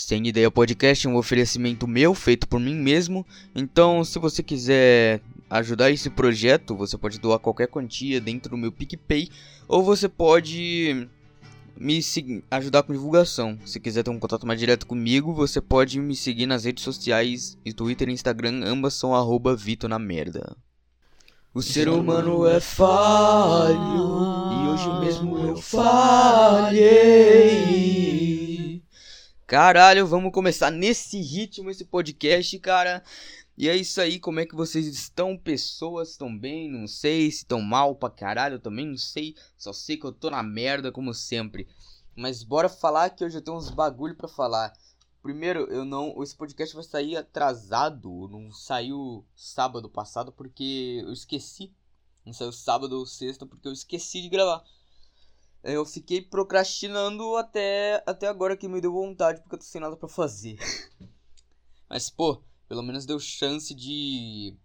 Sem 0.00 0.28
Ideia 0.28 0.48
Podcast 0.48 1.04
é 1.04 1.10
um 1.10 1.16
oferecimento 1.16 1.88
meu, 1.88 2.14
feito 2.14 2.46
por 2.46 2.60
mim 2.60 2.76
mesmo. 2.76 3.26
Então, 3.52 4.04
se 4.04 4.16
você 4.20 4.44
quiser 4.44 5.20
ajudar 5.50 5.90
esse 5.90 6.08
projeto, 6.08 6.76
você 6.76 6.96
pode 6.96 7.18
doar 7.18 7.40
qualquer 7.40 7.66
quantia 7.66 8.20
dentro 8.20 8.52
do 8.52 8.56
meu 8.56 8.70
PicPay. 8.70 9.28
Ou 9.66 9.82
você 9.82 10.08
pode 10.08 11.08
me 11.76 12.00
ajudar 12.48 12.84
com 12.84 12.92
divulgação. 12.92 13.58
Se 13.66 13.80
quiser 13.80 14.04
ter 14.04 14.10
um 14.10 14.20
contato 14.20 14.46
mais 14.46 14.60
direto 14.60 14.86
comigo, 14.86 15.34
você 15.34 15.60
pode 15.60 15.98
me 15.98 16.14
seguir 16.14 16.46
nas 16.46 16.62
redes 16.62 16.84
sociais, 16.84 17.58
Twitter 17.74 18.08
e 18.08 18.12
Instagram, 18.12 18.62
ambas 18.64 18.94
são 18.94 19.16
arroba 19.16 19.56
Vito 19.56 19.88
na 19.88 19.98
merda. 19.98 20.56
O 21.52 21.60
ser 21.60 21.88
humano 21.88 22.46
é 22.46 22.60
falho 22.60 23.74
e 24.52 24.68
hoje 24.68 24.88
mesmo 25.00 25.38
eu 25.40 25.56
falhei. 25.56 26.68
Caralho, 29.48 30.06
vamos 30.06 30.30
começar 30.30 30.70
nesse 30.70 31.18
ritmo 31.22 31.70
esse 31.70 31.82
podcast, 31.82 32.58
cara. 32.58 33.02
E 33.56 33.66
é 33.66 33.74
isso 33.74 33.98
aí, 33.98 34.20
como 34.20 34.40
é 34.40 34.44
que 34.44 34.54
vocês 34.54 34.86
estão? 34.86 35.38
Pessoas 35.38 36.10
estão 36.10 36.38
bem? 36.38 36.70
Não 36.70 36.86
sei 36.86 37.30
se 37.30 37.38
estão 37.38 37.62
mal 37.62 37.94
pra 37.94 38.10
caralho, 38.10 38.60
também 38.60 38.86
não 38.86 38.98
sei. 38.98 39.34
Só 39.56 39.72
sei 39.72 39.96
que 39.96 40.04
eu 40.04 40.12
tô 40.12 40.28
na 40.28 40.42
merda 40.42 40.92
como 40.92 41.14
sempre. 41.14 41.66
Mas 42.14 42.42
bora 42.42 42.68
falar 42.68 43.08
que 43.08 43.24
hoje 43.24 43.38
eu 43.38 43.42
tenho 43.42 43.56
uns 43.56 43.70
bagulho 43.70 44.14
para 44.14 44.28
falar. 44.28 44.70
Primeiro, 45.22 45.60
eu 45.72 45.82
não. 45.82 46.22
Esse 46.22 46.36
podcast 46.36 46.74
vai 46.74 46.84
sair 46.84 47.16
atrasado. 47.16 48.28
Não 48.30 48.52
saiu 48.52 49.24
sábado 49.34 49.88
passado 49.88 50.30
porque 50.30 51.00
eu 51.02 51.12
esqueci. 51.14 51.72
Não 52.22 52.34
saiu 52.34 52.52
sábado 52.52 52.98
ou 52.98 53.06
sexta 53.06 53.46
porque 53.46 53.66
eu 53.66 53.72
esqueci 53.72 54.20
de 54.20 54.28
gravar. 54.28 54.62
Eu 55.68 55.84
fiquei 55.84 56.22
procrastinando 56.22 57.36
até, 57.36 58.02
até 58.06 58.26
agora 58.26 58.56
que 58.56 58.66
me 58.66 58.80
deu 58.80 58.90
vontade 58.90 59.42
porque 59.42 59.56
eu 59.56 59.58
tô 59.58 59.64
sem 59.66 59.80
nada 59.80 59.96
pra 59.96 60.08
fazer. 60.08 60.56
Mas, 61.90 62.08
pô, 62.08 62.42
pelo 62.66 62.82
menos 62.82 63.04
deu 63.04 63.20
chance 63.20 63.74
de. 63.74 64.56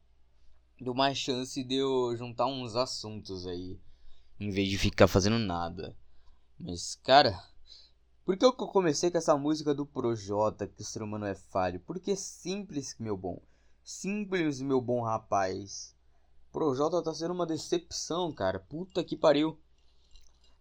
Deu 0.80 0.94
mais 0.94 1.18
chance 1.18 1.62
de 1.62 1.76
eu 1.76 2.16
juntar 2.16 2.46
uns 2.46 2.78
assuntos 2.78 3.46
aí. 3.46 3.78
Em 4.40 4.50
vez 4.50 4.70
de 4.70 4.78
ficar 4.78 5.08
fazendo 5.08 5.38
nada. 5.38 5.94
Mas, 6.58 6.96
cara. 7.04 7.38
Por 8.24 8.38
que 8.38 8.46
eu 8.46 8.54
comecei 8.54 9.12
com 9.12 9.18
essa 9.18 9.36
música 9.36 9.74
do 9.74 9.86
Projota, 9.86 10.66
que 10.66 10.82
o 10.82 10.86
ser 10.86 11.04
humano 11.04 11.26
é 11.26 11.36
falho? 11.36 11.82
Porque 11.82 12.16
simples, 12.16 12.96
meu 12.98 13.18
bom. 13.18 13.42
Simples, 13.84 14.62
meu 14.62 14.80
bom 14.80 15.02
rapaz. 15.02 15.94
Projota 16.50 17.04
tá 17.04 17.14
sendo 17.14 17.34
uma 17.34 17.46
decepção, 17.46 18.32
cara. 18.32 18.58
Puta 18.60 19.04
que 19.04 19.18
pariu. 19.18 19.60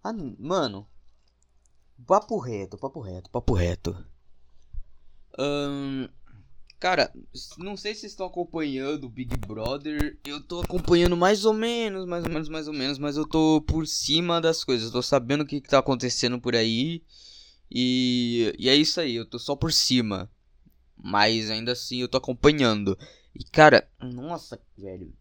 Ah, 0.03 0.13
mano. 0.13 0.87
Papo 2.07 2.39
reto, 2.39 2.77
papo 2.77 3.01
reto, 3.01 3.31
papo 3.31 3.55
reto. 3.55 3.97
Cara, 6.79 7.13
não 7.59 7.77
sei 7.77 7.95
se 7.95 8.07
estão 8.07 8.27
acompanhando 8.27 9.05
o 9.05 9.09
Big 9.09 9.37
Brother. 9.37 10.19
Eu 10.25 10.43
tô 10.43 10.61
acompanhando 10.61 11.17
mais 11.17 11.45
ou 11.45 11.53
menos, 11.53 12.05
mais 12.07 12.25
ou 12.25 12.31
menos, 12.31 12.49
mais 12.49 12.67
ou 12.67 12.75
menos, 12.75 12.99
mas 12.99 13.17
eu 13.17 13.25
tô 13.25 13.63
por 13.63 13.87
cima 13.87 14.41
das 14.41 14.65
coisas. 14.65 14.91
tô 14.91 15.01
sabendo 15.01 15.43
o 15.43 15.47
que, 15.47 15.61
que 15.61 15.69
tá 15.69 15.79
acontecendo 15.79 16.41
por 16.41 16.57
aí. 16.57 17.05
E, 17.71 18.53
e 18.59 18.69
é 18.69 18.75
isso 18.75 19.01
aí, 19.01 19.15
eu 19.15 19.25
tô 19.25 19.39
só 19.39 19.55
por 19.55 19.73
cima. 19.73 20.29
Mas 20.97 21.51
ainda 21.51 21.73
assim 21.73 21.99
eu 22.01 22.09
tô 22.09 22.19
acompanhando. 22.19 22.99
E 23.35 23.45
cara, 23.45 23.89
nossa, 24.01 24.61
velho. 24.77 25.13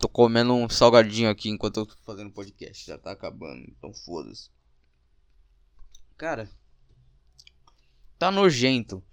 Tô 0.00 0.08
comendo 0.08 0.54
um 0.54 0.66
salgadinho 0.66 1.28
aqui 1.28 1.50
enquanto 1.50 1.80
eu 1.80 1.86
tô 1.86 1.94
fazendo 2.06 2.30
podcast. 2.30 2.86
Já 2.86 2.96
tá 2.96 3.10
acabando, 3.10 3.66
então 3.68 3.92
foda-se. 3.92 4.48
Cara, 6.16 6.50
tá 8.18 8.30
nojento. 8.30 9.04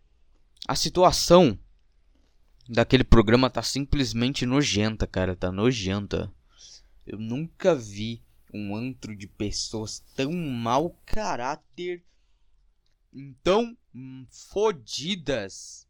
A 0.65 0.77
situação 0.77 1.59
daquele 2.69 3.03
programa 3.03 3.49
tá 3.49 3.61
simplesmente 3.61 4.45
nojenta, 4.45 5.05
cara. 5.05 5.35
Tá 5.35 5.51
nojenta. 5.51 6.33
Eu 7.05 7.19
nunca 7.19 7.75
vi 7.75 8.23
um 8.53 8.73
antro 8.73 9.13
de 9.13 9.27
pessoas 9.27 10.01
tão 10.15 10.31
mau 10.31 10.97
caráter, 11.05 12.01
tão 13.43 13.77
hum, 13.93 14.25
fodidas 14.29 15.86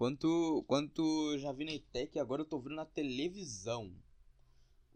Quanto, 0.00 0.64
quanto 0.66 1.36
já 1.36 1.52
vi 1.52 1.66
na 1.66 1.72
ITEC, 1.72 2.18
agora 2.18 2.40
eu 2.40 2.46
tô 2.46 2.58
vendo 2.58 2.74
na 2.74 2.86
televisão. 2.86 3.94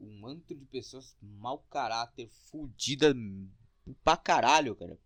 Um 0.00 0.18
manto 0.18 0.54
de 0.54 0.64
pessoas 0.64 1.14
mau 1.20 1.58
caráter, 1.58 2.26
fudida 2.26 3.14
pra 4.02 4.16
caralho, 4.16 4.74
cara. 4.74 4.98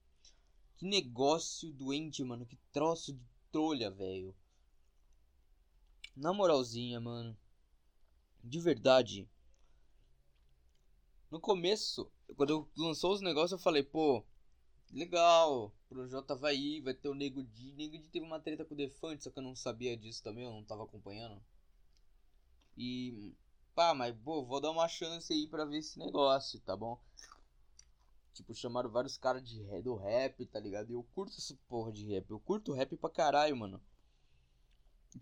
Que 0.77 0.87
negócio 0.87 1.73
doente, 1.73 2.23
mano. 2.23 2.47
Que 2.47 2.57
troço 2.71 3.13
de 3.13 3.27
trolha, 3.51 3.91
velho. 3.91 4.33
Na 6.15 6.33
moralzinha, 6.33 7.01
mano. 7.01 7.37
De 8.45 8.61
verdade. 8.61 9.29
No 11.29 11.41
começo, 11.41 12.09
quando 12.37 12.51
eu 12.51 12.71
lançou 12.77 13.15
os 13.15 13.21
negócios, 13.21 13.51
eu 13.51 13.59
falei, 13.59 13.83
pô, 13.83 14.25
legal, 14.93 15.73
Projota 15.89 16.35
vai 16.35 16.57
ir, 16.57 16.83
vai 16.83 16.95
ter 16.95 17.09
o 17.09 17.15
Nego 17.15 17.43
Di. 17.43 17.73
Nego 17.73 17.99
Di 17.99 18.09
teve 18.09 18.25
uma 18.25 18.41
treta 18.41 18.65
com 18.65 18.75
o 18.75 18.77
Defante, 18.77 19.25
só 19.25 19.31
que 19.31 19.39
eu 19.39 19.43
não 19.43 19.55
sabia 19.55 19.97
disso 19.97 20.23
também, 20.23 20.45
eu 20.45 20.53
não 20.53 20.65
tava 20.65 20.85
acompanhando. 20.85 21.43
E. 22.77 23.35
Pá, 23.75 23.95
mas 23.95 24.15
pô, 24.25 24.45
vou 24.45 24.61
dar 24.61 24.71
uma 24.71 24.89
chance 24.89 25.33
aí 25.33 25.47
pra 25.47 25.65
ver 25.65 25.79
esse 25.79 25.99
negócio, 25.99 26.61
tá 26.61 26.77
bom? 26.77 27.01
Tipo, 28.35 28.55
chamaram 28.55 28.91
vários 28.91 29.17
caras 29.17 29.43
de 29.43 29.63
do 29.83 29.95
rap, 29.97 30.47
tá 30.47 30.61
ligado? 30.61 30.91
E 30.91 30.95
eu 30.95 31.03
curto 31.15 31.37
essa 31.37 31.57
porra 31.69 31.93
de 31.93 32.07
rap. 32.07 32.31
Eu 32.31 32.41
curto 32.41 32.73
rap 32.73 32.97
pra 32.97 33.11
caralho, 33.11 33.57
mano. 33.57 33.81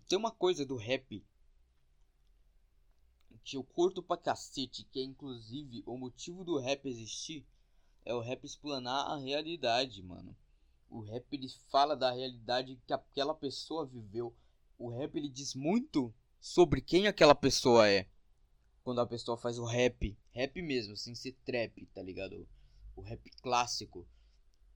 Tem 0.07 0.17
uma 0.17 0.31
coisa 0.31 0.65
do 0.65 0.75
rap 0.75 1.23
que 3.43 3.57
eu 3.57 3.63
curto 3.63 4.03
pra 4.03 4.17
cacete, 4.17 4.83
que 4.91 4.99
é 4.99 5.03
inclusive 5.03 5.81
o 5.85 5.97
motivo 5.97 6.43
do 6.43 6.59
rap 6.59 6.85
existir 6.85 7.45
é 8.07 8.13
o 8.13 8.21
rap 8.21 8.45
explanar 8.45 9.05
a 9.11 9.17
realidade, 9.17 10.01
mano. 10.01 10.33
O 10.89 11.01
rap 11.01 11.25
ele 11.33 11.49
fala 11.69 11.93
da 11.93 12.09
realidade 12.09 12.79
que 12.87 12.93
aquela 12.93 13.35
pessoa 13.35 13.85
viveu. 13.85 14.33
O 14.79 14.87
rap 14.87 15.13
ele 15.17 15.27
diz 15.27 15.53
muito 15.53 16.13
sobre 16.39 16.79
quem 16.79 17.07
aquela 17.07 17.35
pessoa 17.35 17.89
é. 17.89 18.07
Quando 18.81 19.01
a 19.01 19.05
pessoa 19.05 19.37
faz 19.37 19.59
o 19.59 19.65
rap, 19.65 20.17
rap 20.31 20.61
mesmo, 20.61 20.95
sem 20.95 21.13
ser 21.13 21.33
trap, 21.43 21.85
tá 21.87 22.01
ligado? 22.01 22.47
O 22.95 23.01
rap 23.01 23.29
clássico. 23.41 24.07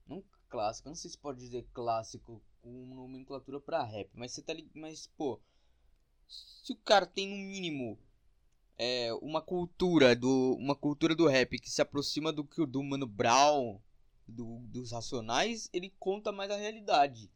Não 0.05 0.21
clássico, 0.49 0.89
não 0.89 0.95
sei 0.95 1.09
se 1.09 1.17
pode 1.17 1.39
dizer 1.39 1.65
clássico 1.71 2.43
com 2.61 2.69
nomenclatura 2.93 3.61
para 3.61 3.81
rap, 3.81 4.09
mas 4.13 4.33
você 4.33 4.41
tá 4.41 4.53
ligado, 4.53 4.75
mas 4.75 5.07
pô, 5.15 5.39
se 6.27 6.73
o 6.73 6.75
cara 6.75 7.05
tem 7.05 7.29
no 7.29 7.37
mínimo 7.37 7.97
é, 8.83 9.13
uma 9.21 9.43
cultura 9.43 10.15
do 10.15 10.55
uma 10.55 10.75
cultura 10.75 11.13
do 11.13 11.27
rap 11.27 11.59
que 11.59 11.69
se 11.69 11.83
aproxima 11.83 12.33
do 12.33 12.43
que 12.43 12.59
o 12.59 12.65
do 12.65 12.81
Mano 12.81 13.05
Brown, 13.05 13.79
do, 14.27 14.57
dos 14.69 14.91
Racionais, 14.91 15.69
ele 15.71 15.93
conta 15.99 16.31
mais 16.31 16.49
a 16.49 16.55
realidade. 16.55 17.31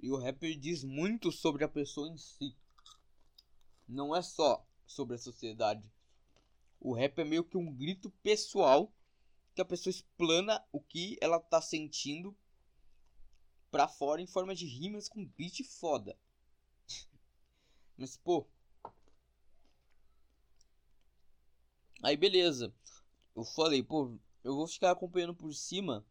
E 0.00 0.10
o 0.10 0.16
rap 0.16 0.56
diz 0.56 0.82
muito 0.82 1.30
sobre 1.30 1.62
a 1.62 1.68
pessoa 1.68 2.08
em 2.08 2.16
si. 2.16 2.56
Não 3.86 4.16
é 4.16 4.22
só 4.22 4.66
sobre 4.86 5.16
a 5.16 5.18
sociedade. 5.18 5.92
O 6.80 6.94
rap 6.94 7.18
é 7.18 7.24
meio 7.24 7.44
que 7.44 7.58
um 7.58 7.70
grito 7.70 8.08
pessoal 8.22 8.90
que 9.54 9.60
a 9.60 9.66
pessoa 9.66 9.90
explana 9.90 10.64
o 10.72 10.80
que 10.80 11.18
ela 11.20 11.38
tá 11.38 11.60
sentindo 11.60 12.34
pra 13.70 13.86
fora 13.86 14.22
em 14.22 14.26
forma 14.26 14.54
de 14.54 14.64
rimas 14.64 15.06
com 15.06 15.26
beat 15.36 15.62
foda. 15.64 16.18
Mas, 17.94 18.16
pô, 18.16 18.48
Aí 22.02 22.16
beleza. 22.16 22.72
Eu 23.34 23.44
falei, 23.44 23.82
pô, 23.82 24.18
eu 24.42 24.54
vou 24.54 24.66
ficar 24.66 24.90
acompanhando 24.90 25.34
por 25.34 25.52
cima 25.54 26.04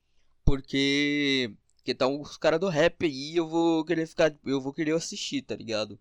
porque 0.48 1.54
que 1.84 1.94
tá 1.94 2.08
os 2.08 2.38
caras 2.38 2.58
do 2.58 2.70
rap 2.70 3.06
aí, 3.06 3.36
eu 3.36 3.46
vou 3.46 3.84
querer 3.84 4.08
ficar, 4.08 4.34
eu 4.46 4.62
vou 4.62 4.72
querer 4.74 4.96
assistir, 4.96 5.42
tá 5.42 5.54
ligado? 5.54 6.00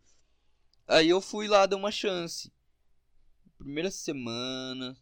Aí 0.86 1.08
eu 1.08 1.20
fui 1.20 1.48
lá 1.48 1.66
dar 1.66 1.76
uma 1.76 1.90
chance. 1.90 2.52
Primeira 3.58 3.90
semana, 3.90 4.96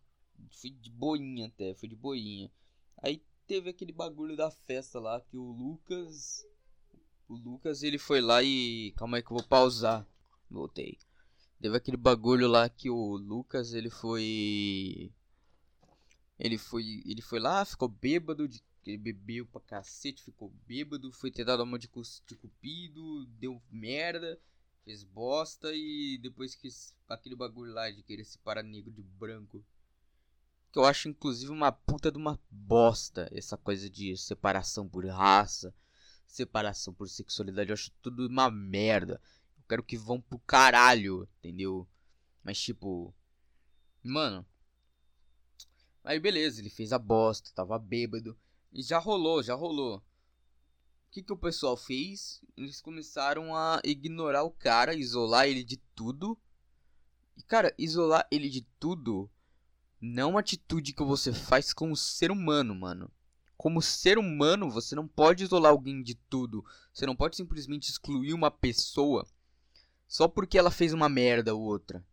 fui 0.51 0.71
de 0.71 0.91
boinha 0.91 1.49
até, 1.49 1.75
fui 1.75 1.91
de 1.91 1.95
boinha. 1.95 2.51
Aí 3.03 3.23
teve 3.47 3.69
aquele 3.69 3.93
bagulho 3.93 4.35
da 4.35 4.51
festa 4.51 4.99
lá 4.99 5.21
que 5.21 5.37
o 5.37 5.53
Lucas 5.53 6.43
o 7.29 7.35
Lucas 7.35 7.83
ele 7.83 7.99
foi 7.99 8.23
lá 8.23 8.43
e 8.43 8.95
calma 8.97 9.19
aí 9.19 9.23
que 9.23 9.31
eu 9.31 9.37
vou 9.37 9.47
pausar. 9.47 10.07
Voltei. 10.51 10.99
Teve 11.65 11.79
aquele 11.79 11.97
bagulho 11.97 12.47
lá 12.47 12.69
que 12.69 12.91
o 12.91 13.17
Lucas, 13.17 13.73
ele 13.73 13.89
foi. 13.89 15.11
Ele 16.39 16.59
foi. 16.59 17.03
Ele 17.07 17.23
foi 17.23 17.41
lá, 17.41 17.65
ficou 17.65 17.89
bêbado, 17.89 18.47
de, 18.47 18.63
ele 18.85 18.99
bebeu 18.99 19.47
pra 19.47 19.63
cacete, 19.63 20.23
ficou 20.23 20.51
bêbado, 20.67 21.11
foi 21.11 21.31
ter 21.31 21.43
dado 21.43 21.63
uma 21.63 21.79
de, 21.79 21.89
de 22.27 22.37
cupido, 22.37 23.25
deu 23.41 23.63
merda, 23.71 24.39
fez 24.85 25.05
bosta 25.05 25.73
e 25.73 26.19
depois 26.19 26.55
que 26.55 26.69
aquele 27.09 27.35
bagulho 27.35 27.73
lá 27.73 27.91
de 27.91 28.03
querer 28.03 28.27
separar 28.27 28.63
negro 28.63 28.93
de 28.93 29.03
branco. 29.03 29.65
que 30.71 30.79
eu 30.79 30.85
acho 30.85 31.09
inclusive 31.09 31.51
uma 31.51 31.73
puta 31.73 32.13
de 32.13 32.19
uma 32.19 32.39
bosta 32.51 33.27
essa 33.33 33.57
coisa 33.57 33.89
de 33.89 34.15
separação 34.19 34.87
por 34.87 35.07
raça, 35.07 35.75
separação 36.27 36.93
por 36.93 37.09
sexualidade, 37.09 37.71
eu 37.71 37.75
acho 37.75 37.91
tudo 38.03 38.27
uma 38.27 38.51
merda. 38.51 39.19
Quero 39.69 39.83
que 39.83 39.97
vão 39.97 40.21
pro 40.21 40.39
caralho, 40.41 41.29
entendeu? 41.39 41.89
Mas 42.43 42.61
tipo, 42.61 43.15
mano, 44.03 44.47
aí 46.05 46.21
beleza, 46.21 46.61
ele 46.61 46.69
fez 46.69 46.93
a 46.93 46.99
bosta, 46.99 47.51
tava 47.55 47.79
bêbado 47.79 48.37
e 48.73 48.83
já 48.83 48.99
rolou, 48.99 49.43
já 49.43 49.55
rolou. 49.55 49.99
O 49.99 50.03
que 51.11 51.23
que 51.23 51.33
o 51.33 51.37
pessoal 51.37 51.77
fez? 51.77 52.43
Eles 52.57 52.81
começaram 52.81 53.57
a 53.57 53.81
ignorar 53.85 54.43
o 54.43 54.51
cara, 54.51 54.95
isolar 54.95 55.47
ele 55.47 55.63
de 55.63 55.77
tudo. 55.95 56.37
E 57.37 57.43
cara, 57.43 57.75
isolar 57.79 58.27
ele 58.31 58.51
de 58.51 58.63
tudo 58.79 59.31
não 60.01 60.23
é 60.23 60.27
uma 60.27 60.41
atitude 60.41 60.93
que 60.93 61.03
você 61.03 61.33
faz 61.33 61.73
como 61.73 61.97
ser 61.97 62.31
humano, 62.31 62.75
mano. 62.75 63.11
Como 63.57 63.81
ser 63.81 64.19
humano, 64.19 64.69
você 64.69 64.95
não 64.95 65.09
pode 65.09 65.45
isolar 65.45 65.71
alguém 65.71 66.03
de 66.03 66.15
tudo. 66.15 66.65
Você 66.93 67.07
não 67.07 67.17
pode 67.17 67.37
simplesmente 67.37 67.89
excluir 67.89 68.35
uma 68.35 68.51
pessoa 68.51 69.27
só 70.06 70.29
porque 70.29 70.59
ela 70.59 70.71
fez 70.71 70.93
uma 70.93 71.09
merda 71.09 71.55
ou 71.55 71.62
outra. 71.62 72.05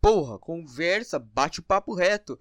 Porra, 0.00 0.38
conversa, 0.38 1.18
bate 1.18 1.60
o 1.60 1.62
papo 1.62 1.94
reto. 1.94 2.40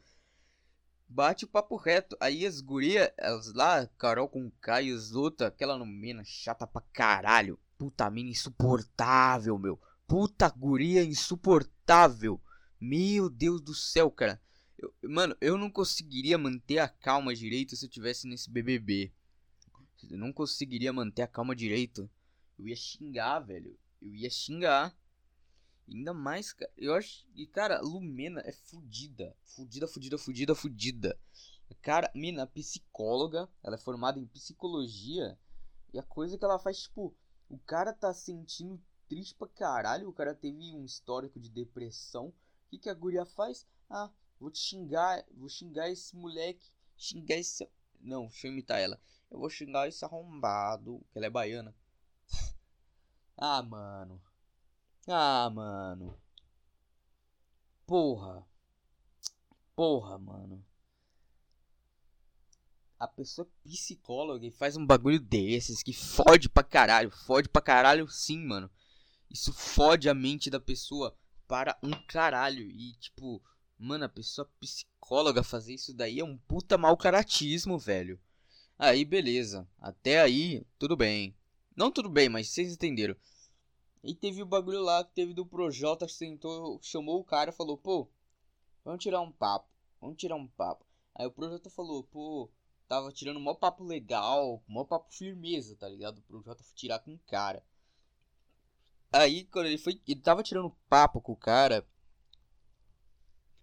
Bate 1.08 1.46
o 1.46 1.48
papo 1.48 1.76
reto. 1.76 2.16
Aí 2.20 2.46
as 2.46 2.62
gurias, 2.62 3.12
elas 3.18 3.54
lá, 3.54 3.86
Carol 3.98 4.30
com 4.30 4.52
as 4.68 5.12
outras, 5.12 5.50
aquela 5.50 5.78
mina 5.86 6.24
chata 6.24 6.66
pra 6.66 6.82
caralho. 6.94 7.60
Puta 7.78 8.10
mina 8.10 8.30
insuportável, 8.30 9.58
meu. 9.58 9.80
Puta 10.08 10.50
guria 10.50 11.04
insuportável. 11.04 12.42
Meu 12.80 13.30
Deus 13.30 13.62
do 13.62 13.74
céu, 13.74 14.10
cara. 14.10 14.42
Eu, 14.78 14.94
mano, 15.04 15.36
eu 15.42 15.58
não 15.58 15.70
conseguiria 15.70 16.38
manter 16.38 16.80
a 16.80 16.88
calma 16.88 17.36
direito 17.36 17.76
se 17.76 17.86
eu 17.86 17.90
tivesse 17.90 18.28
nesse 18.28 18.50
BBB. 18.50 19.12
Eu 20.10 20.18
não 20.18 20.32
conseguiria 20.32 20.94
manter 20.94 21.24
a 21.24 21.28
calma 21.28 21.56
direito. 21.56 22.10
Eu 22.58 22.68
ia 22.68 22.76
xingar, 22.76 23.40
velho. 23.40 23.78
Eu 24.02 24.14
ia 24.14 24.30
xingar. 24.30 24.96
Ainda 25.88 26.14
mais, 26.14 26.54
cara. 26.54 26.72
Eu 26.78 26.94
acho. 26.94 27.28
E, 27.36 27.48
cara, 27.48 27.82
Lumena 27.82 28.42
é 28.46 28.52
fudida. 28.52 29.36
Fudida, 29.44 29.88
fudida, 29.88 30.18
fudida, 30.18 30.56
fudida. 30.56 31.20
Cara, 31.82 32.12
mina, 32.14 32.46
psicóloga. 32.48 33.50
Ela 33.64 33.76
é 33.76 33.80
formada 33.80 34.20
em 34.20 34.28
psicologia. 34.28 35.38
E 35.94 36.00
a 36.00 36.04
coisa 36.04 36.38
que 36.38 36.46
ela 36.46 36.60
faz, 36.60 36.84
tipo. 36.84 37.16
O 37.50 37.58
cara 37.58 37.92
tá 37.92 38.14
sentindo 38.14 38.80
triste 39.08 39.34
pra 39.34 39.48
caralho. 39.48 40.08
O 40.08 40.14
cara 40.14 40.36
teve 40.36 40.72
um 40.76 40.86
histórico 40.86 41.40
de 41.40 41.50
depressão 41.50 42.34
que, 42.70 42.78
que 42.78 42.90
a 42.90 42.94
guria 42.94 43.26
faz? 43.26 43.66
Ah, 43.90 44.12
vou 44.40 44.52
te 44.52 44.60
xingar, 44.60 45.26
vou 45.36 45.50
xingar 45.50 45.90
esse 45.90 46.16
moleque, 46.16 46.72
xingar 46.96 47.36
esse. 47.36 47.68
Não, 48.00 48.28
deixa 48.28 48.48
eu 48.48 48.52
imitar 48.52 48.80
ela. 48.80 49.00
Eu 49.30 49.40
vou 49.40 49.50
xingar 49.50 49.88
esse 49.88 50.06
arrombado, 50.06 51.04
que 51.12 51.18
ela 51.18 51.26
é 51.26 51.30
baiana. 51.30 51.76
Ah, 53.42 53.64
mano. 53.64 54.22
Ah, 55.08 55.50
mano. 55.50 56.18
Porra. 57.88 58.46
Porra, 59.76 60.18
mano. 60.18 60.64
A 63.00 63.08
pessoa 63.08 63.48
é 63.48 63.70
psicóloga 63.70 64.46
e 64.46 64.52
faz 64.52 64.76
um 64.76 64.86
bagulho 64.86 65.22
desses 65.22 65.82
que 65.82 65.94
fode 65.94 66.50
pra 66.50 66.64
caralho. 66.64 67.10
Fode 67.10 67.48
pra 67.48 67.62
caralho 67.62 68.10
sim, 68.10 68.46
mano. 68.46 68.70
Isso 69.30 69.54
fode 69.54 70.10
a 70.10 70.14
mente 70.14 70.50
da 70.50 70.60
pessoa 70.60 71.18
para 71.48 71.78
um 71.82 71.92
caralho. 72.08 72.62
E, 72.62 72.94
tipo, 73.00 73.42
mano, 73.78 74.04
a 74.04 74.10
pessoa 74.10 74.52
psicóloga 74.60 75.44
fazer 75.44 75.76
isso 75.76 75.94
daí 75.94 76.20
é 76.20 76.26
um 76.26 76.38
puta 76.38 76.78
mau 76.78 76.98
caratismo, 76.98 77.80
velho. 77.80 78.20
Aí, 78.78 79.06
beleza. 79.06 79.66
Até 79.80 80.20
aí, 80.22 80.66
tudo 80.78 80.98
bem. 80.98 81.39
Não 81.80 81.90
tudo 81.90 82.10
bem, 82.10 82.28
mas 82.28 82.50
vocês 82.50 82.74
entenderam. 82.74 83.16
E 84.04 84.14
teve 84.14 84.42
o 84.42 84.46
bagulho 84.46 84.82
lá 84.82 85.02
que 85.02 85.14
teve 85.14 85.34
do 85.34 85.46
Projota 85.46 86.06
que 86.06 86.12
sentou, 86.12 86.78
chamou 86.84 87.22
o 87.22 87.24
cara 87.24 87.52
e 87.52 87.54
falou, 87.54 87.78
pô, 87.78 88.06
vamos 88.84 89.02
tirar 89.02 89.22
um 89.22 89.32
papo. 89.32 89.70
Vamos 90.02 90.18
tirar 90.18 90.36
um 90.36 90.46
papo. 90.46 90.86
Aí 91.16 91.26
o 91.26 91.32
Projota 91.32 91.70
falou, 91.70 92.04
pô, 92.04 92.52
tava 92.86 93.14
tirando 93.14 93.40
mó 93.40 93.54
papo 93.56 93.86
legal, 93.86 94.62
mó 94.68 94.84
papo 94.84 95.10
firmeza, 95.14 95.74
tá 95.78 95.88
ligado? 95.88 96.18
O 96.18 96.24
Projota 96.24 96.62
foi 96.66 96.76
tirar 96.76 97.00
com 97.00 97.14
o 97.14 97.20
cara. 97.20 97.64
Aí, 99.10 99.46
quando 99.46 99.68
ele 99.68 99.78
foi. 99.78 100.02
Ele 100.06 100.20
tava 100.20 100.44
tirando 100.44 100.76
papo 100.90 101.22
com 101.22 101.32
o 101.32 101.38
cara. 101.38 101.88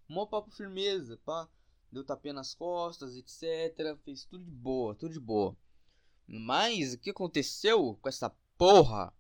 Mó 0.09 0.25
papo 0.25 0.51
firmeza, 0.51 1.21
pá. 1.23 1.47
Deu 1.93 2.03
tapinha 2.03 2.33
nas 2.33 2.55
costas, 2.55 3.15
etc. 3.15 3.95
Fez 4.07 4.25
tudo 4.25 4.43
de 4.43 4.51
boa, 4.51 4.95
tudo 4.95 5.13
de 5.13 5.21
boa. 5.21 5.55
Mas 6.27 6.95
o 6.95 6.99
que 6.99 7.11
aconteceu 7.11 7.99
com 8.01 8.09
essa 8.09 8.31
porra? 8.59 9.13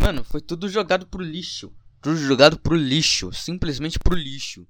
Mano, 0.00 0.24
foi 0.24 0.40
tudo 0.40 0.68
jogado 0.68 1.06
pro 1.06 1.22
lixo. 1.22 1.72
Tudo 2.00 2.16
jogado 2.16 2.58
pro 2.58 2.74
lixo. 2.74 3.32
Simplesmente 3.32 3.98
pro 3.98 4.16
lixo. 4.16 4.66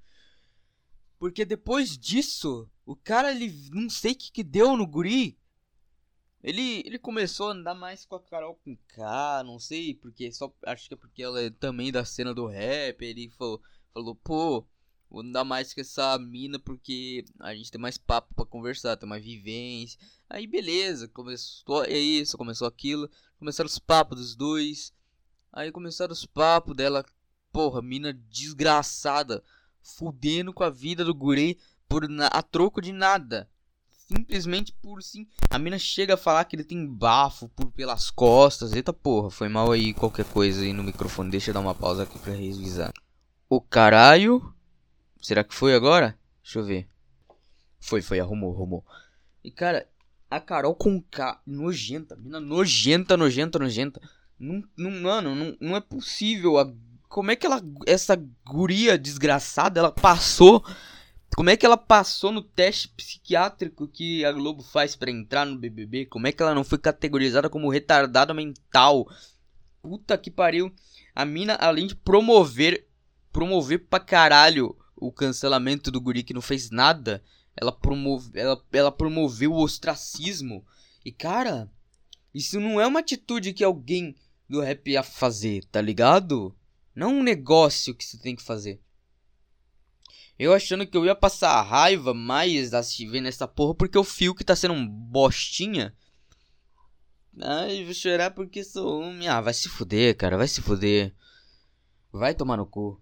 Porque 1.19 1.45
depois 1.45 1.97
disso, 1.97 2.69
o 2.85 2.97
cara, 2.97 3.31
ele 3.31 3.71
não 3.71 3.89
sei 3.89 4.13
o 4.13 4.17
que, 4.17 4.33
que 4.33 4.43
deu 4.43 4.77
no 4.77 4.87
guri. 4.87 5.39
Ele, 6.43 6.83
ele 6.85 6.99
começou 6.99 7.49
a 7.49 7.53
andar 7.53 7.75
mais 7.75 8.05
com 8.05 8.17
a 8.17 8.21
Carol 8.21 8.57
com 8.57 8.77
K, 8.89 9.45
não 9.45 9.61
sei, 9.61 9.95
porque 9.95 10.33
só 10.33 10.53
acho 10.67 10.89
que 10.89 10.95
é 10.95 10.97
porque 10.97 11.23
ela 11.23 11.41
é 11.41 11.51
também 11.51 11.93
da 11.93 12.05
cena 12.05 12.35
do 12.35 12.47
rap. 12.47 13.01
Ele 13.01 13.31
falou, 13.31 13.63
falou 13.95 14.17
pô, 14.17 14.67
vou 15.13 15.21
andar 15.21 15.45
mais 15.45 15.75
com 15.75 15.81
essa 15.81 16.19
mina 16.19 16.59
porque 16.59 17.25
a 17.39 17.55
gente 17.55 17.71
tem 17.71 17.81
mais 17.81 17.99
papo 17.99 18.35
para 18.35 18.47
conversar, 18.47 18.97
tem 18.97 19.09
mais 19.09 19.23
vivência. 19.23 20.01
Aí 20.29 20.47
beleza, 20.47 21.07
começou 21.09 21.85
é 21.85 21.99
isso, 21.99 22.39
começou 22.39 22.67
aquilo, 22.67 23.11
começaram 23.39 23.69
os 23.69 23.79
papos 23.79 24.19
dos 24.19 24.35
dois. 24.35 24.93
Aí 25.53 25.71
começaram 25.71 26.13
os 26.13 26.25
papos 26.25 26.75
dela, 26.75 27.05
porra, 27.53 27.83
mina 27.83 28.13
desgraçada, 28.13 29.45
fudendo 29.83 30.53
com 30.53 30.65
a 30.65 30.71
vida 30.71 31.05
do 31.05 31.15
guri 31.15 31.59
por 31.87 32.09
a 32.33 32.43
troco 32.43 32.81
de 32.81 32.91
nada 32.91 33.49
simplesmente 34.13 34.73
por 34.83 35.03
sim. 35.03 35.27
A 35.51 35.59
mina 35.59 35.79
chega 35.79 36.15
a 36.15 36.19
falar 36.19 36.45
que 36.45 36.55
ele 36.55 36.65
tem 36.65 36.87
bafo 36.87 37.49
por 37.49 37.71
pelas 37.73 38.11
costas. 38.11 38.73
Eita 38.73 38.93
porra, 38.93 39.31
foi 39.31 39.49
mal 39.49 39.73
aí 39.73 39.95
qualquer 39.95 40.25
coisa 40.27 40.63
aí 40.63 40.73
no 40.73 40.83
microfone. 40.83 41.31
Deixa 41.31 41.51
eu 41.51 41.55
dar 41.55 41.61
uma 41.61 41.75
pausa 41.75 42.03
aqui 42.03 42.19
pra 42.19 42.33
revisar. 42.33 42.93
O 43.49 43.61
caralho. 43.61 44.52
Será 45.23 45.43
que 45.43 45.55
foi 45.55 45.75
agora? 45.75 46.19
Deixa 46.43 46.59
eu 46.59 46.65
ver. 46.65 46.89
Foi, 47.81 48.03
foi, 48.03 48.21
arrumou, 48.21 48.53
arrumou. 48.55 48.85
E 49.43 49.51
cara, 49.51 49.89
a 50.31 50.41
Carol 50.41 50.75
com 50.75 51.01
K, 51.01 51.41
nojenta, 51.47 52.17
mina 52.17 52.41
nojenta, 52.41 53.17
nojenta, 53.17 53.59
nojenta. 53.59 54.01
Não, 54.39 54.63
não, 54.77 54.91
mano, 54.91 55.35
não, 55.35 55.57
não 55.61 55.77
é 55.77 55.81
possível. 55.81 56.59
A, 56.59 56.71
como 57.09 57.31
é 57.31 57.37
que 57.37 57.47
ela, 57.47 57.63
essa 57.87 58.21
guria 58.45 58.99
desgraçada, 58.99 59.81
ela 59.81 59.93
passou 59.93 60.65
como 61.35 61.49
é 61.49 61.57
que 61.57 61.65
ela 61.65 61.79
passou 61.79 62.31
no 62.31 62.43
teste 62.43 62.89
psiquiátrico 62.89 63.89
que 63.89 64.23
a 64.23 64.31
Globo 64.33 64.63
faz 64.63 64.95
para 64.95 65.11
entrar 65.11 65.47
no 65.47 65.57
BBB? 65.57 66.05
Como 66.07 66.27
é 66.27 66.33
que 66.33 66.43
ela 66.43 66.55
não 66.55 66.63
foi 66.63 66.77
categorizada 66.77 67.49
como 67.49 67.71
retardada 67.71 68.35
mental? 68.35 69.09
Puta 69.81 70.19
que 70.19 70.31
pariu. 70.31 70.71
A 71.15 71.25
mina, 71.25 71.55
além 71.55 71.87
de 71.87 71.97
promover, 71.97 72.87
promover 73.33 73.87
pra 73.87 73.99
caralho 73.99 74.77
o 75.07 75.11
cancelamento 75.11 75.91
do 75.91 76.01
guri 76.01 76.23
que 76.23 76.33
não 76.33 76.41
fez 76.41 76.71
nada, 76.71 77.23
ela, 77.57 77.73
promove, 77.73 78.39
ela, 78.39 78.65
ela 78.73 78.93
promoveu 78.93 79.53
o 79.53 79.63
ostracismo. 79.63 80.65
E 81.05 81.11
cara, 81.11 81.69
isso 82.33 82.61
não 82.61 82.81
é 82.81 82.87
uma 82.87 83.01
atitude 83.01 83.53
que 83.53 83.65
alguém 83.65 84.15
do 84.49 84.61
rap 84.61 84.89
ia 84.89 85.03
fazer, 85.03 85.65
tá 85.65 85.81
ligado? 85.81 86.55
Não 86.95 87.11
é 87.11 87.15
um 87.15 87.23
negócio 87.23 87.95
que 87.95 88.05
você 88.05 88.17
tem 88.19 88.37
que 88.37 88.43
fazer. 88.43 88.81
Eu 90.39 90.55
achando 90.55 90.87
que 90.87 90.97
eu 90.97 91.05
ia 91.05 91.15
passar 91.15 91.61
raiva 91.63 92.15
mais 92.15 92.71
vendo 93.11 93.29
essa 93.29 93.49
porra 93.49 93.75
porque 93.75 93.99
o 93.99 94.05
fio 94.05 94.35
que 94.35 94.45
tá 94.45 94.55
sendo 94.55 94.75
um 94.75 94.87
bostinha. 94.87 95.95
Ai, 97.41 97.85
vou 97.85 97.95
chorar 97.95 98.31
porque 98.31 98.63
sou 98.63 99.03
homem. 99.03 99.29
Ah, 99.29 99.41
vai 99.41 99.55
se 99.55 99.69
fuder, 99.69 100.17
cara, 100.17 100.37
vai 100.37 100.49
se 100.49 100.61
fuder. 100.61 101.15
Vai 102.13 102.35
tomar 102.35 102.57
no 102.57 102.67
cu. 102.67 103.01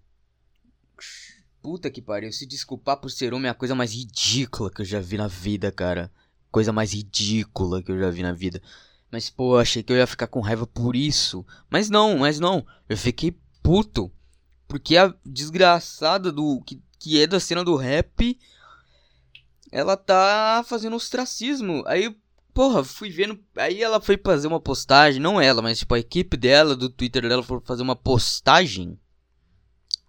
Puta 1.61 1.91
que 1.91 2.01
pariu, 2.01 2.31
se 2.31 2.45
desculpar 2.45 2.97
por 2.97 3.11
ser 3.11 3.33
homem 3.33 3.47
é 3.47 3.51
a 3.51 3.55
coisa 3.55 3.75
mais 3.75 3.93
ridícula 3.93 4.71
que 4.71 4.81
eu 4.81 4.85
já 4.85 4.99
vi 4.99 5.17
na 5.17 5.27
vida, 5.27 5.71
cara. 5.71 6.11
Coisa 6.51 6.71
mais 6.71 6.93
ridícula 6.93 7.83
que 7.83 7.91
eu 7.91 7.99
já 7.99 8.09
vi 8.09 8.23
na 8.23 8.33
vida. 8.33 8.61
Mas, 9.11 9.29
pô, 9.29 9.57
achei 9.57 9.83
que 9.83 9.91
eu 9.91 9.97
ia 9.97 10.07
ficar 10.07 10.27
com 10.27 10.39
raiva 10.39 10.65
por 10.65 10.95
isso. 10.95 11.45
Mas 11.69 11.89
não, 11.89 12.17
mas 12.17 12.39
não. 12.39 12.65
Eu 12.89 12.97
fiquei 12.97 13.37
puto. 13.61 14.11
Porque 14.67 14.97
a 14.97 15.13
desgraçada 15.25 16.31
do 16.31 16.61
que 16.61 16.81
que 17.01 17.19
é 17.19 17.25
da 17.25 17.39
cena 17.39 17.63
do 17.63 17.75
rap, 17.75 18.39
ela 19.71 19.97
tá 19.97 20.63
fazendo 20.67 20.95
ostracismo. 20.95 21.83
Aí, 21.87 22.15
porra, 22.53 22.83
fui 22.83 23.09
vendo. 23.09 23.39
Aí 23.57 23.81
ela 23.81 23.99
foi 23.99 24.19
fazer 24.23 24.47
uma 24.47 24.59
postagem, 24.59 25.19
não 25.19 25.41
ela, 25.41 25.63
mas 25.63 25.79
tipo 25.79 25.95
a 25.95 25.99
equipe 25.99 26.37
dela, 26.37 26.75
do 26.75 26.89
Twitter 26.89 27.23
dela, 27.23 27.41
foi 27.41 27.59
fazer 27.65 27.81
uma 27.81 27.95
postagem. 27.95 28.99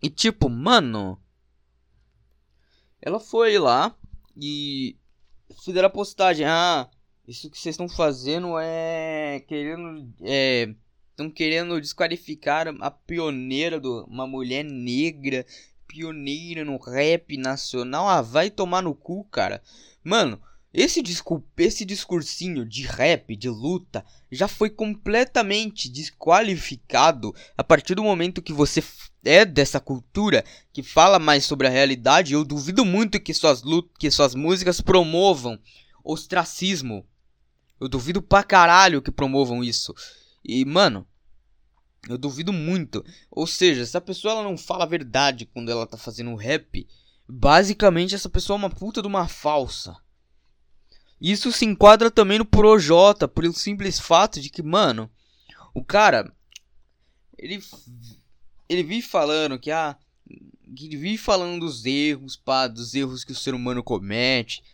E 0.02 0.10
tipo, 0.10 0.50
mano. 0.50 1.18
Ela 3.02 3.18
foi 3.18 3.58
lá 3.58 3.94
e 4.36 4.96
fizeram 5.64 5.88
a 5.88 5.90
postagem. 5.90 6.46
Ah, 6.46 6.88
isso 7.26 7.50
que 7.50 7.58
vocês 7.58 7.74
estão 7.74 7.88
fazendo 7.88 8.58
é 8.58 9.44
querendo 9.46 10.08
é 10.22 10.74
estão 11.10 11.30
querendo 11.30 11.80
desqualificar 11.80 12.66
a 12.80 12.90
pioneira 12.90 13.78
do 13.78 14.04
uma 14.06 14.26
mulher 14.26 14.64
negra, 14.64 15.44
pioneira 15.86 16.64
no 16.64 16.78
rap 16.78 17.36
nacional. 17.36 18.08
Ah, 18.08 18.22
vai 18.22 18.50
tomar 18.50 18.82
no 18.82 18.94
cu, 18.94 19.24
cara. 19.24 19.62
Mano, 20.02 20.40
esse, 20.72 21.02
discur 21.02 21.42
esse 21.58 21.84
discursinho 21.84 22.64
de 22.64 22.82
rap, 22.82 23.36
de 23.36 23.48
luta, 23.48 24.04
já 24.30 24.48
foi 24.48 24.70
completamente 24.70 25.88
desqualificado 25.88 27.34
a 27.56 27.62
partir 27.62 27.94
do 27.94 28.02
momento 28.02 28.40
que 28.40 28.52
você 28.52 28.82
é 29.24 29.44
dessa 29.44 29.78
cultura, 29.78 30.44
que 30.72 30.82
fala 30.82 31.18
mais 31.18 31.44
sobre 31.44 31.66
a 31.66 31.70
realidade. 31.70 32.32
Eu 32.32 32.44
duvido 32.44 32.84
muito 32.84 33.20
que 33.20 33.34
suas, 33.34 33.62
que 33.98 34.10
suas 34.10 34.34
músicas 34.34 34.80
promovam 34.80 35.58
ostracismo. 36.02 37.06
Eu 37.78 37.88
duvido 37.88 38.22
pra 38.22 38.42
caralho 38.42 39.02
que 39.02 39.10
promovam 39.10 39.62
isso. 39.62 39.94
E, 40.44 40.64
mano, 40.64 41.06
eu 42.08 42.16
duvido 42.16 42.52
muito. 42.52 43.04
Ou 43.30 43.46
seja, 43.46 43.84
se 43.84 43.96
a 43.96 44.00
pessoa 44.00 44.32
ela 44.32 44.42
não 44.42 44.56
fala 44.56 44.84
a 44.84 44.88
verdade 44.88 45.46
quando 45.46 45.70
ela 45.70 45.86
tá 45.86 45.96
fazendo 45.96 46.34
rap, 46.34 46.86
basicamente 47.28 48.14
essa 48.14 48.28
pessoa 48.28 48.56
é 48.56 48.58
uma 48.58 48.70
puta 48.70 49.02
de 49.02 49.08
uma 49.08 49.28
falsa. 49.28 49.96
Isso 51.22 51.52
se 51.52 51.64
enquadra 51.64 52.10
também 52.10 52.38
no 52.38 52.44
Projota, 52.44 53.28
por 53.28 53.44
o 53.44 53.52
simples 53.52 54.00
fato 54.00 54.40
de 54.40 54.50
que, 54.50 54.60
mano, 54.60 55.08
o 55.72 55.84
cara 55.84 56.34
ele 57.38 57.62
ele 58.68 58.82
vive 58.82 59.02
falando 59.02 59.56
que 59.56 59.70
ah, 59.70 59.96
ele 60.28 60.96
vive 60.96 61.16
falando 61.16 61.60
dos 61.60 61.86
erros, 61.86 62.36
pá, 62.36 62.66
dos 62.66 62.92
erros 62.92 63.22
que 63.22 63.30
o 63.30 63.36
ser 63.36 63.54
humano 63.54 63.84
comete. 63.84 64.64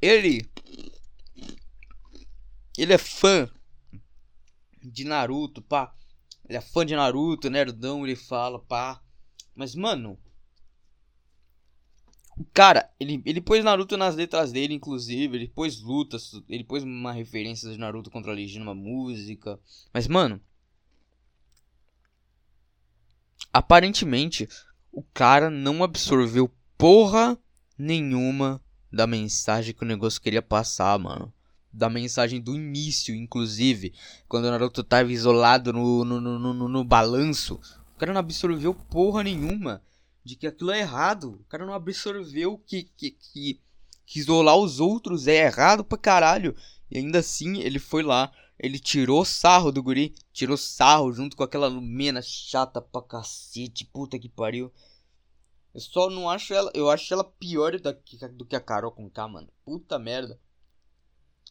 Ele 0.00 0.48
ele 2.76 2.92
é 2.92 2.98
fã 2.98 3.50
de 4.80 5.02
Naruto, 5.02 5.60
pá. 5.60 5.92
Ele 6.48 6.58
é 6.58 6.60
fã 6.60 6.86
de 6.86 6.94
Naruto, 6.94 7.50
nerdão, 7.50 8.06
ele 8.06 8.14
fala, 8.14 8.60
pá. 8.60 9.02
Mas, 9.52 9.74
mano, 9.74 10.16
Cara, 12.54 12.88
ele, 13.00 13.20
ele 13.24 13.40
pôs 13.40 13.64
Naruto 13.64 13.96
nas 13.96 14.14
letras 14.14 14.52
dele, 14.52 14.74
inclusive. 14.74 15.36
Ele 15.36 15.48
pôs 15.48 15.80
lutas. 15.80 16.40
Ele 16.48 16.64
pôs 16.64 16.82
uma 16.82 17.12
referência 17.12 17.70
de 17.70 17.78
Naruto 17.78 18.10
contra 18.10 18.30
a 18.30 18.34
Legião 18.34 18.64
numa 18.64 18.74
música. 18.74 19.58
Mas, 19.92 20.06
mano. 20.06 20.40
Aparentemente, 23.52 24.48
o 24.92 25.02
cara 25.02 25.50
não 25.50 25.82
absorveu 25.82 26.50
porra 26.76 27.36
nenhuma 27.76 28.62
da 28.92 29.06
mensagem 29.06 29.74
que 29.74 29.82
o 29.82 29.86
negócio 29.86 30.20
queria 30.20 30.42
passar, 30.42 30.98
mano. 30.98 31.32
Da 31.72 31.90
mensagem 31.90 32.40
do 32.40 32.54
início, 32.54 33.14
inclusive. 33.14 33.92
Quando 34.28 34.44
o 34.44 34.50
Naruto 34.50 34.84
tava 34.84 35.12
isolado 35.12 35.72
no, 35.72 36.04
no, 36.04 36.20
no, 36.20 36.54
no, 36.54 36.68
no 36.68 36.84
balanço. 36.84 37.60
O 37.96 37.98
cara 37.98 38.12
não 38.12 38.20
absorveu 38.20 38.74
porra 38.74 39.24
nenhuma 39.24 39.82
de 40.28 40.36
que 40.36 40.46
aquilo 40.46 40.70
é 40.70 40.80
errado. 40.80 41.40
O 41.40 41.44
cara 41.44 41.64
não 41.64 41.72
absorveu 41.72 42.58
que, 42.58 42.82
que, 42.82 43.12
que, 43.12 43.60
que 44.04 44.18
isolar 44.20 44.56
os 44.56 44.78
outros 44.78 45.26
é 45.26 45.46
errado 45.46 45.82
pra 45.82 45.96
caralho. 45.96 46.54
E 46.90 46.98
ainda 46.98 47.20
assim 47.20 47.60
ele 47.60 47.78
foi 47.78 48.02
lá, 48.02 48.30
ele 48.58 48.78
tirou 48.78 49.24
sarro 49.24 49.72
do 49.72 49.82
guri, 49.82 50.14
tirou 50.30 50.58
sarro 50.58 51.12
junto 51.14 51.34
com 51.34 51.42
aquela 51.42 51.66
Lumena 51.66 52.20
chata 52.20 52.80
pra 52.82 53.00
cacete, 53.00 53.86
puta 53.86 54.18
que 54.18 54.28
pariu. 54.28 54.70
Eu 55.74 55.80
só 55.80 56.10
não 56.10 56.28
acho 56.28 56.52
ela, 56.52 56.70
eu 56.74 56.90
acho 56.90 57.12
ela 57.14 57.24
pior 57.24 57.78
do 57.78 57.94
que, 57.94 58.28
do 58.28 58.44
que 58.44 58.56
a 58.56 58.60
Carol 58.60 58.92
com 58.92 59.08
K, 59.08 59.28
mano. 59.28 59.48
Puta 59.64 59.98
merda. 59.98 60.38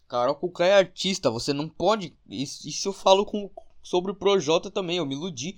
Carol 0.08 0.36
com 0.36 0.52
K 0.52 0.66
é 0.66 0.74
artista, 0.76 1.32
você 1.32 1.52
não 1.52 1.68
pode. 1.68 2.16
Isso, 2.30 2.68
isso 2.68 2.90
eu 2.90 2.94
falo 2.94 3.26
com, 3.26 3.50
sobre 3.82 4.12
o 4.12 4.16
Projota 4.16 4.70
também, 4.70 4.98
eu 4.98 5.06
me 5.06 5.16
iludi. 5.16 5.56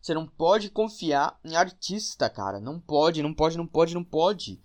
Você 0.00 0.14
não 0.14 0.26
pode 0.26 0.70
confiar 0.70 1.38
em 1.44 1.56
artista, 1.56 2.30
cara. 2.30 2.58
Não 2.58 2.80
pode, 2.80 3.22
não 3.22 3.34
pode, 3.34 3.58
não 3.58 3.66
pode, 3.66 3.94
não 3.94 4.04
pode. 4.04 4.60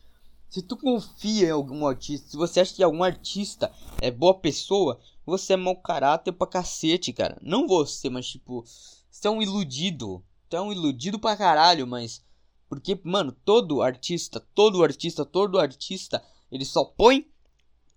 Se 0.50 0.62
tu 0.62 0.78
confia 0.78 1.48
em 1.48 1.52
algum 1.52 1.86
artista, 1.86 2.30
se 2.30 2.38
você 2.38 2.62
acha 2.62 2.74
que 2.74 2.84
algum 2.84 3.04
artista 3.04 3.72
é 4.02 4.10
boa 4.10 4.34
pessoa, 4.40 5.00
você 5.26 5.54
é 5.54 5.58
mau 5.58 5.76
caráter 5.76 6.32
pra 6.32 6.48
cacete, 6.48 7.12
cara. 7.12 7.38
Não 7.42 7.68
você, 7.68 8.10
mas 8.10 8.28
tipo, 8.28 8.64
você 9.12 9.28
é 9.28 9.32
um 9.32 9.42
iludido. 9.42 10.24
Tu 10.50 10.56
é 10.56 10.62
um 10.62 10.72
iludido 10.72 11.20
pra 11.20 11.36
caralho, 11.36 11.86
mas. 11.86 12.24
Porque, 12.70 13.00
mano, 13.04 13.32
todo 13.44 13.82
artista, 13.82 14.40
todo 14.40 14.84
artista, 14.84 15.26
todo 15.26 15.60
artista, 15.60 16.24
ele 16.52 16.64
só 16.64 16.86
põe 16.86 17.28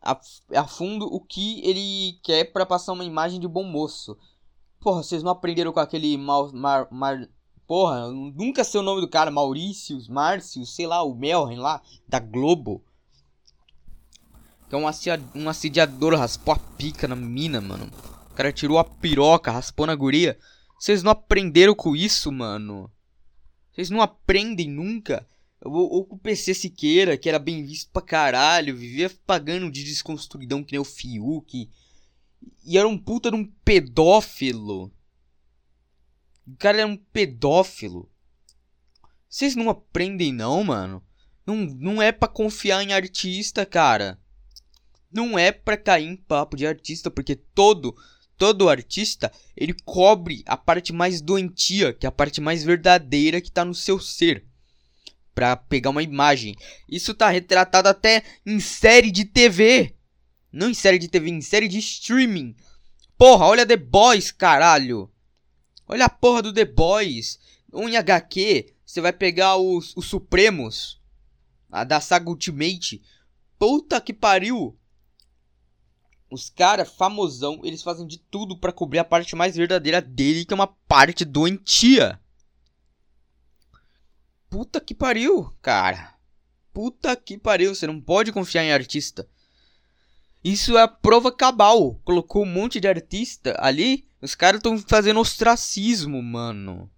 a, 0.01 0.19
a 0.57 0.67
fundo 0.67 1.07
o 1.07 1.21
que 1.21 1.61
ele 1.65 2.19
quer 2.23 2.53
para 2.53 2.67
passar 2.67 2.93
uma 2.93 3.05
imagem 3.05 3.39
de 3.39 3.47
bom 3.47 3.65
moço. 3.65 4.17
Porra, 4.89 5.03
vocês 5.03 5.23
não 5.23 5.33
aprenderam 5.33 5.71
com 5.71 5.81
aquele 5.81 6.17
mal, 6.17 6.51
mar, 6.51 6.89
mar, 6.91 7.29
Porra, 7.67 8.11
nunca 8.11 8.65
sei 8.65 8.81
o 8.81 8.83
nome 8.83 9.03
do 9.03 9.09
cara, 9.11 9.31
Maurício, 9.31 10.01
Márcio, 10.09 10.65
sei 10.65 10.87
lá, 10.87 11.03
o 11.03 11.15
Melren 11.15 11.59
lá, 11.59 11.83
da 12.09 12.19
Globo. 12.19 12.83
Que 14.67 14.75
é 14.75 14.79
um, 14.79 14.85
um 15.35 15.49
assediador, 15.51 16.15
raspou 16.15 16.55
a 16.55 16.59
pica 16.59 17.07
na 17.07 17.15
mina, 17.15 17.61
mano. 17.61 17.91
O 18.31 18.35
cara 18.35 18.51
tirou 18.51 18.79
a 18.79 18.85
piroca, 18.85 19.53
raspou 19.53 19.85
na 19.85 19.95
guria. 19.95 20.39
Vocês 20.81 21.03
não 21.03 21.13
aprenderam 21.13 21.75
com 21.75 21.95
isso, 21.95 22.33
mano? 22.33 22.91
Vocês 23.71 23.91
não 23.91 24.01
aprendem 24.01 24.71
nunca? 24.71 25.29
Ou 25.63 26.03
com 26.07 26.17
o 26.17 26.19
PC 26.19 26.55
Siqueira, 26.55 27.19
que 27.19 27.29
era 27.29 27.39
bem 27.39 27.63
visto 27.63 27.91
pra 27.93 28.01
caralho, 28.01 28.75
vivia 28.75 29.13
pagando 29.27 29.71
de 29.71 29.85
desconstruidão 29.85 30.65
que 30.65 30.73
nem 30.73 30.81
o 30.81 30.85
Fiuk. 30.85 31.69
E 32.65 32.77
era 32.79 32.87
um 32.87 32.99
puta 32.99 33.31
de 33.31 33.37
um 33.37 33.45
pedófilo. 33.65 34.93
O 36.47 36.57
cara 36.59 36.81
é 36.81 36.87
um 36.87 36.97
pedófilo. 36.97 38.11
Vocês 39.29 39.55
não 39.55 39.69
aprendem 39.69 40.33
não, 40.33 40.65
mano? 40.65 41.03
Não, 41.47 41.57
não 41.57 42.03
é 42.03 42.13
para 42.13 42.29
confiar 42.29 42.83
em 42.83 42.93
artista, 42.93 43.67
cara. 43.67 44.19
Não 45.11 45.39
é 45.39 45.51
pra 45.53 45.77
cair 45.77 46.07
em 46.07 46.17
papo 46.17 46.57
de 46.57 46.67
artista, 46.67 47.11
porque 47.11 47.35
todo 47.35 47.97
todo 48.39 48.69
artista, 48.69 49.33
ele 49.57 49.75
cobre 49.85 50.45
a 50.47 50.57
parte 50.57 50.93
mais 50.93 51.21
doentia, 51.21 51.93
que 51.93 52.07
é 52.07 52.09
a 52.09 52.13
parte 52.13 52.41
mais 52.41 52.63
verdadeira 52.63 53.41
que 53.41 53.51
tá 53.51 53.65
no 53.65 53.75
seu 53.75 53.99
ser. 53.99 54.47
Pra 55.35 55.57
pegar 55.57 55.91
uma 55.91 56.03
imagem. 56.03 56.55
Isso 56.89 57.13
tá 57.13 57.29
retratado 57.29 57.89
até 57.89 58.23
em 58.47 58.61
série 58.61 59.11
de 59.11 59.25
TV. 59.25 59.95
Não 60.53 60.71
em 60.71 60.75
série 60.75 60.99
de 60.99 61.09
TV, 61.09 61.31
em 61.31 61.41
série 61.41 61.69
de 61.69 61.79
streaming. 61.79 62.57
Porra, 63.17 63.47
olha 63.47 63.67
The 63.67 63.77
Boys, 63.77 64.31
caralho. 64.31 65.11
Olha 65.87 66.07
a 66.07 66.11
porra 66.11 66.43
do 66.43 66.53
The 66.53 66.65
Boys. 66.65 67.39
Um 67.73 67.89
em 67.89 67.97
HQ, 67.97 68.75
você 68.85 69.01
vai 69.01 69.13
pegar 69.13 69.57
os, 69.57 69.95
os 69.97 70.07
Supremos. 70.07 71.01
A 71.71 71.85
da 71.85 72.01
saga 72.01 72.31
Ultimate. 72.31 73.03
Puta 73.59 74.01
que 74.01 74.15
pariu. 74.15 74.79
Os 76.31 76.51
caras, 76.51 76.91
famosão, 76.91 77.61
eles 77.65 77.83
fazem 77.83 78.07
de 78.07 78.19
tudo 78.19 78.57
para 78.57 78.73
cobrir 78.73 78.99
a 78.99 79.05
parte 79.05 79.35
mais 79.35 79.57
verdadeira 79.57 80.01
dele, 80.01 80.45
que 80.45 80.53
é 80.53 80.57
uma 80.57 80.67
parte 80.67 81.25
doentia. 81.25 82.21
Puta 84.49 84.81
que 84.81 84.95
pariu, 84.95 85.53
cara. 85.61 86.15
Puta 86.73 87.17
que 87.17 87.37
pariu, 87.37 87.75
você 87.75 87.87
não 87.87 88.01
pode 88.01 88.33
confiar 88.33 88.63
em 88.63 88.73
artista. 88.73 89.29
Isso 90.49 90.79
é 90.79 90.83
a 90.83 90.89
prova 90.89 91.31
cabal. 91.31 92.01
Colocou 92.05 92.43
um 92.43 92.51
monte 92.51 92.81
de 92.81 92.89
artista 92.89 93.55
ali. 93.59 94.09
Os 94.23 94.35
caras 94.35 94.61
estão 94.61 94.79
fazendo 94.79 95.21
ostracismo, 95.21 96.23
mano. 96.23 96.91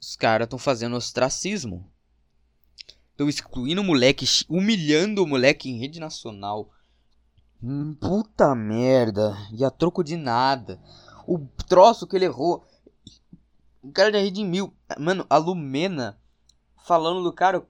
Os 0.00 0.16
caras 0.16 0.46
estão 0.46 0.58
fazendo 0.58 0.96
ostracismo. 0.96 1.88
Estão 3.12 3.28
excluindo 3.28 3.82
o 3.82 3.84
moleque, 3.84 4.26
humilhando 4.48 5.22
o 5.22 5.26
moleque 5.28 5.70
em 5.70 5.78
rede 5.78 6.00
nacional. 6.00 6.72
Hum, 7.62 7.94
puta 7.94 8.52
merda. 8.52 9.38
E 9.52 9.64
a 9.64 9.70
troco 9.70 10.02
de 10.02 10.16
nada. 10.16 10.80
O 11.24 11.38
troço 11.68 12.04
que 12.04 12.16
ele 12.16 12.24
errou. 12.24 12.66
O 13.80 13.92
cara 13.92 14.10
já 14.10 14.18
redimiu. 14.18 14.74
Mano, 14.98 15.24
a 15.30 15.36
Lumena 15.36 16.18
falando 16.84 17.22
do 17.22 17.32
cara 17.32 17.64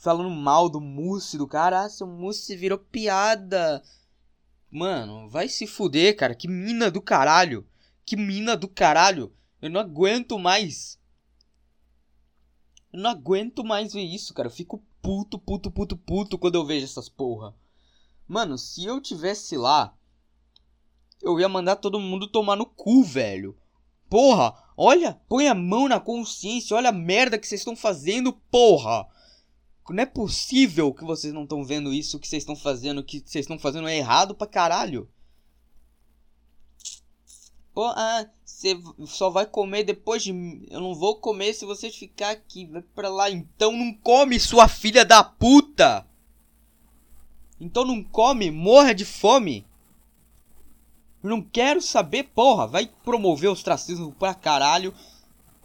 falando 0.00 0.30
mal 0.30 0.70
do 0.70 0.80
Mousse, 0.80 1.36
do 1.36 1.46
cara. 1.46 1.84
Ah, 1.84 1.90
seu 1.90 2.06
Mousse 2.06 2.56
virou 2.56 2.78
piada. 2.78 3.82
Mano, 4.70 5.28
vai 5.28 5.46
se 5.46 5.66
fuder, 5.66 6.16
cara. 6.16 6.34
Que 6.34 6.48
mina 6.48 6.90
do 6.90 7.02
caralho. 7.02 7.66
Que 8.04 8.16
mina 8.16 8.56
do 8.56 8.66
caralho. 8.66 9.32
Eu 9.60 9.68
não 9.68 9.78
aguento 9.78 10.38
mais. 10.38 10.98
Eu 12.90 13.00
não 13.00 13.10
aguento 13.10 13.62
mais 13.62 13.92
ver 13.92 14.02
isso, 14.02 14.32
cara. 14.32 14.48
Eu 14.48 14.52
fico 14.52 14.82
puto, 15.02 15.38
puto, 15.38 15.70
puto, 15.70 15.96
puto 15.96 16.38
quando 16.38 16.54
eu 16.54 16.64
vejo 16.64 16.86
essas 16.86 17.08
porra. 17.08 17.54
Mano, 18.26 18.56
se 18.56 18.84
eu 18.84 19.02
tivesse 19.02 19.56
lá, 19.56 19.94
eu 21.20 21.38
ia 21.38 21.48
mandar 21.48 21.76
todo 21.76 22.00
mundo 22.00 22.26
tomar 22.26 22.56
no 22.56 22.64
cu, 22.64 23.02
velho. 23.02 23.54
Porra, 24.08 24.54
olha, 24.76 25.20
põe 25.28 25.46
a 25.46 25.54
mão 25.54 25.88
na 25.88 26.00
consciência, 26.00 26.76
olha 26.76 26.88
a 26.88 26.92
merda 26.92 27.38
que 27.38 27.46
vocês 27.46 27.60
estão 27.60 27.76
fazendo, 27.76 28.32
porra. 28.32 29.06
Não 29.92 30.02
é 30.02 30.06
possível 30.06 30.94
que 30.94 31.04
vocês 31.04 31.32
não 31.32 31.42
estão 31.42 31.64
vendo 31.64 31.92
isso, 31.92 32.18
que 32.18 32.28
vocês 32.28 32.42
estão 32.42 32.54
fazendo, 32.54 33.02
que 33.02 33.18
vocês 33.18 33.44
estão 33.44 33.58
fazendo 33.58 33.88
é 33.88 33.96
errado 33.96 34.34
pra 34.34 34.46
caralho. 34.46 35.08
Pô, 37.74 37.84
ah, 37.86 38.26
você 38.44 38.80
só 39.06 39.30
vai 39.30 39.46
comer 39.46 39.84
depois 39.84 40.22
de. 40.22 40.30
Eu 40.70 40.80
não 40.80 40.94
vou 40.94 41.16
comer 41.16 41.54
se 41.54 41.64
você 41.64 41.90
ficar 41.90 42.30
aqui. 42.30 42.66
Vai 42.66 42.82
pra 42.82 43.08
lá. 43.08 43.30
Então 43.30 43.72
não 43.72 43.92
come, 43.94 44.38
sua 44.38 44.68
filha 44.68 45.04
da 45.04 45.24
puta! 45.24 46.06
Então 47.60 47.84
não 47.84 48.02
come, 48.02 48.50
morra 48.50 48.94
de 48.94 49.04
fome! 49.04 49.66
Não 51.22 51.42
quero 51.42 51.80
saber, 51.82 52.24
porra! 52.24 52.66
Vai 52.66 52.86
promover 53.04 53.50
o 53.50 53.52
ostracismo 53.52 54.12
pra 54.12 54.34
caralho. 54.34 54.94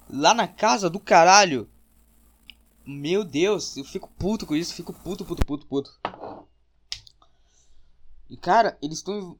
Lá 0.09 0.33
na 0.33 0.47
casa 0.47 0.89
do 0.89 0.99
caralho. 0.99 1.69
Meu 2.87 3.23
Deus, 3.23 3.75
eu 3.77 3.83
fico 3.83 4.07
puto 4.17 4.45
com 4.45 4.55
isso, 4.55 4.75
fico 4.75 4.93
puto, 4.93 5.25
puto, 5.25 5.43
puto, 5.43 5.65
puto. 5.65 5.99
E 8.29 8.37
cara, 8.37 8.77
eles 8.81 8.99
estão 8.99 9.39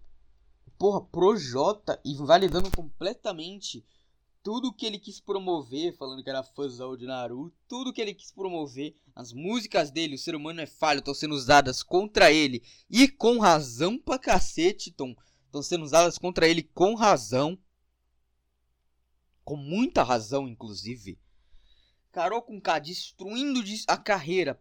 porra, 0.80 1.02
Projota 1.02 2.02
invalidando 2.04 2.72
completamente 2.72 3.86
tudo 4.42 4.74
que 4.74 4.86
ele 4.86 4.98
quis 4.98 5.20
promover, 5.20 5.96
falando 5.96 6.24
que 6.24 6.30
era 6.30 6.44
fãzão 6.44 6.98
de 6.98 7.06
Naruto, 7.06 7.56
tudo 7.68 7.94
que 7.94 8.02
ele 8.02 8.14
quis 8.14 8.32
promover, 8.32 8.96
as 9.16 9.32
músicas 9.32 9.90
dele, 9.90 10.16
o 10.16 10.20
ser 10.20 10.36
humano 10.36 10.62
é 10.62 10.68
falho, 10.68 11.00
estão 11.00 11.14
sendo 11.14 11.36
usadas 11.36 11.82
contra 11.82 12.32
ele 12.32 12.64
e 12.90 13.08
com 13.08 13.40
razão 13.40 13.98
pra 13.98 14.20
cacete, 14.20 14.90
estão 14.90 15.16
sendo 15.64 15.84
usadas 15.84 16.18
contra 16.18 16.48
ele 16.48 16.64
com 16.64 16.96
razão, 16.96 17.58
com 19.44 19.56
muita 19.56 20.04
razão, 20.04 20.48
inclusive. 20.48 21.20
Carol 22.16 22.42
com 22.42 22.62
K 22.62 22.80
destruindo 22.80 23.60
a 23.90 23.98
carreira, 23.98 24.58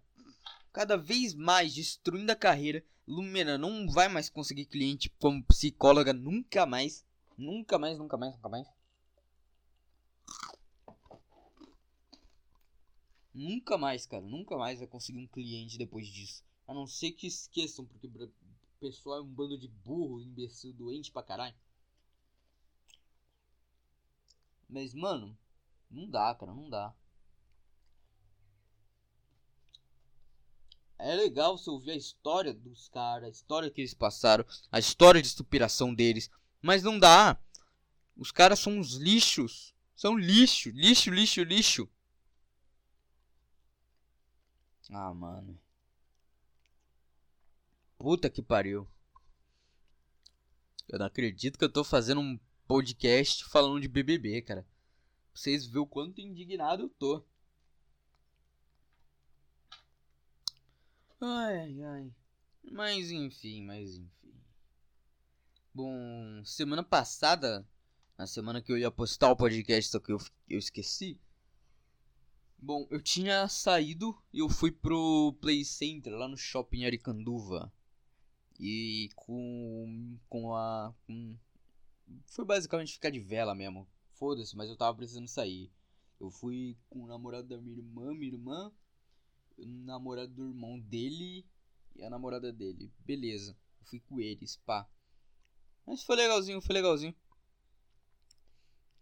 cada 0.73 0.97
vez 0.97 1.35
mais 1.35 1.73
destruindo 1.73 2.33
a 2.33 2.35
carreira 2.35 2.85
Lumena 3.07 3.57
não 3.57 3.89
vai 3.89 4.09
mais 4.09 4.29
conseguir 4.29 4.65
cliente 4.65 5.09
como 5.21 5.45
psicóloga 5.45 6.13
nunca 6.13 6.67
mais. 6.67 7.07
Nunca 7.39 7.79
mais, 7.79 7.97
nunca 7.97 8.17
mais, 8.17 8.35
nunca 8.35 8.49
mais. 8.49 8.69
Nunca 13.33 13.79
mais, 13.79 14.05
cara. 14.05 14.25
Nunca 14.25 14.57
mais 14.57 14.81
vai 14.81 14.89
conseguir 14.89 15.21
um 15.21 15.29
cliente 15.29 15.79
depois 15.79 16.09
disso. 16.09 16.43
A 16.67 16.75
não 16.75 16.89
ser 16.89 17.13
que 17.13 17.29
esqueçam, 17.29 17.87
porque 17.87 18.09
o 18.09 18.33
pessoal 18.81 19.19
é 19.19 19.23
um 19.23 19.33
bando 19.33 19.57
de 19.57 19.69
burro, 19.69 20.21
imbecil, 20.21 20.73
doente 20.73 21.13
pra 21.13 21.23
caralho. 21.23 21.55
Mas, 24.69 24.93
mano, 24.93 25.39
não 25.89 26.11
dá, 26.11 26.35
cara, 26.35 26.53
não 26.53 26.69
dá. 26.69 26.93
É 31.05 31.15
legal 31.15 31.59
você 31.59 31.69
ouvir 31.69 31.91
a 31.91 31.97
história 31.97 32.55
dos 32.55 32.89
caras, 32.89 33.29
a 33.29 33.31
história 33.31 33.71
que 33.71 33.83
eles 33.83 33.93
passaram, 33.93 34.45
a 34.73 34.79
história 34.79 35.21
de 35.21 35.29
superação 35.29 35.95
deles. 35.95 36.31
Mas 36.63 36.83
não 36.83 36.99
dá. 36.99 37.39
Os 38.17 38.33
caras 38.33 38.59
são 38.59 38.79
uns 38.79 38.95
lixos. 38.95 39.75
São 39.95 40.17
lixo, 40.17 40.71
lixo, 40.71 41.11
lixo, 41.11 41.43
lixo. 41.43 41.89
Ah, 44.91 45.13
mano. 45.13 45.61
Puta 47.99 48.31
que 48.31 48.43
pariu. 48.43 48.89
Eu 50.89 50.99
não 50.99 51.07
acredito 51.07 51.59
que 51.59 51.65
eu 51.65 51.73
tô 51.73 51.85
fazendo 51.85 52.21
um 52.21 52.41
podcast 52.67 53.45
falando 53.45 53.81
de 53.81 53.89
BBB, 53.89 54.41
cara. 54.41 54.63
Pra 54.63 54.71
vocês 55.35 55.67
verem 55.67 55.83
o 55.83 55.87
quanto 55.87 56.21
indignado 56.21 56.85
eu 56.85 56.89
tô. 56.89 57.27
Ai, 61.27 61.83
ai. 61.83 62.13
Mas 62.71 63.11
enfim, 63.11 63.63
mas 63.63 63.97
enfim. 63.97 64.35
Bom, 65.73 66.45
semana 66.45 66.85
passada, 66.85 67.67
na 68.19 68.27
semana 68.27 68.61
que 68.61 68.71
eu 68.71 68.77
ia 68.77 68.91
postar 68.91 69.31
o 69.31 69.37
podcast, 69.37 69.91
só 69.91 69.99
que 69.99 70.13
eu, 70.13 70.19
eu 70.47 70.59
esqueci. 70.59 71.19
Bom, 72.59 72.87
eu 72.91 73.01
tinha 73.03 73.49
saído 73.49 74.15
e 74.35 74.41
eu 74.41 74.51
fui 74.51 74.71
pro 74.71 75.35
Play 75.41 75.65
Center 75.65 76.13
lá 76.13 76.29
no 76.29 76.37
shopping 76.37 76.85
Aricanduva. 76.85 77.73
E 78.61 79.09
com. 79.17 80.19
com 80.29 80.55
a. 80.55 80.95
Com, 81.07 81.39
foi 82.27 82.45
basicamente 82.45 82.93
ficar 82.93 83.09
de 83.09 83.21
vela 83.21 83.55
mesmo. 83.55 83.89
Foda-se, 84.13 84.55
mas 84.55 84.69
eu 84.69 84.77
tava 84.77 84.95
precisando 84.95 85.29
sair. 85.29 85.73
Eu 86.21 86.31
fui 86.31 86.77
com 86.91 87.05
o 87.05 87.07
namorado 87.07 87.49
da 87.49 87.57
minha 87.57 87.79
irmã, 87.79 88.13
minha 88.13 88.33
irmã 88.33 88.71
namorado 89.59 90.33
do 90.33 90.49
irmão 90.49 90.79
dele 90.79 91.47
e 91.95 92.03
a 92.03 92.11
namorada 92.11 92.53
dele. 92.53 92.93
Beleza, 93.01 93.57
eu 93.81 93.87
fui 93.87 94.01
com 94.01 94.21
eles, 94.21 94.57
pá. 94.57 94.89
Mas 95.87 96.03
foi 96.03 96.17
legalzinho, 96.17 96.61
foi 96.61 96.75
legalzinho. 96.75 97.15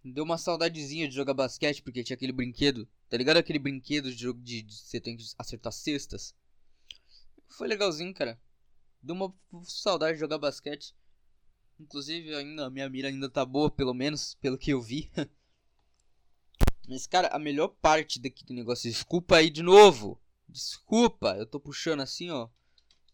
Deu 0.04 0.24
uma 0.24 0.36
saudadezinha 0.36 1.08
de 1.08 1.14
jogar 1.14 1.32
basquete, 1.32 1.80
porque 1.80 2.02
tinha 2.02 2.14
aquele 2.14 2.32
brinquedo. 2.32 2.88
Tá 3.08 3.16
ligado 3.16 3.36
aquele 3.36 3.58
brinquedo 3.58 4.10
de 4.10 4.20
jogo 4.20 4.40
de, 4.40 4.62
de 4.62 4.74
você 4.74 5.00
tem 5.00 5.16
que 5.16 5.24
acertar 5.38 5.72
cestas? 5.72 6.34
Foi 7.48 7.68
legalzinho, 7.68 8.12
cara. 8.12 8.40
Deu 9.00 9.14
uma 9.14 9.32
saudade 9.62 10.14
de 10.14 10.20
jogar 10.20 10.38
basquete. 10.38 10.94
Inclusive, 11.78 12.34
ainda 12.34 12.66
a 12.66 12.70
minha 12.70 12.88
mira 12.88 13.08
ainda 13.08 13.28
tá 13.28 13.44
boa, 13.44 13.70
pelo 13.70 13.94
menos, 13.94 14.34
pelo 14.34 14.58
que 14.58 14.72
eu 14.72 14.80
vi. 14.80 15.10
Mas, 16.88 17.06
cara, 17.06 17.28
a 17.28 17.38
melhor 17.38 17.68
parte 17.68 18.20
daqui 18.20 18.44
do 18.44 18.52
negócio, 18.54 18.90
desculpa 18.90 19.36
aí 19.36 19.50
de 19.50 19.62
novo. 19.62 20.20
Desculpa, 20.52 21.34
eu 21.38 21.46
tô 21.46 21.58
puxando 21.58 22.00
assim, 22.00 22.30
ó. 22.30 22.46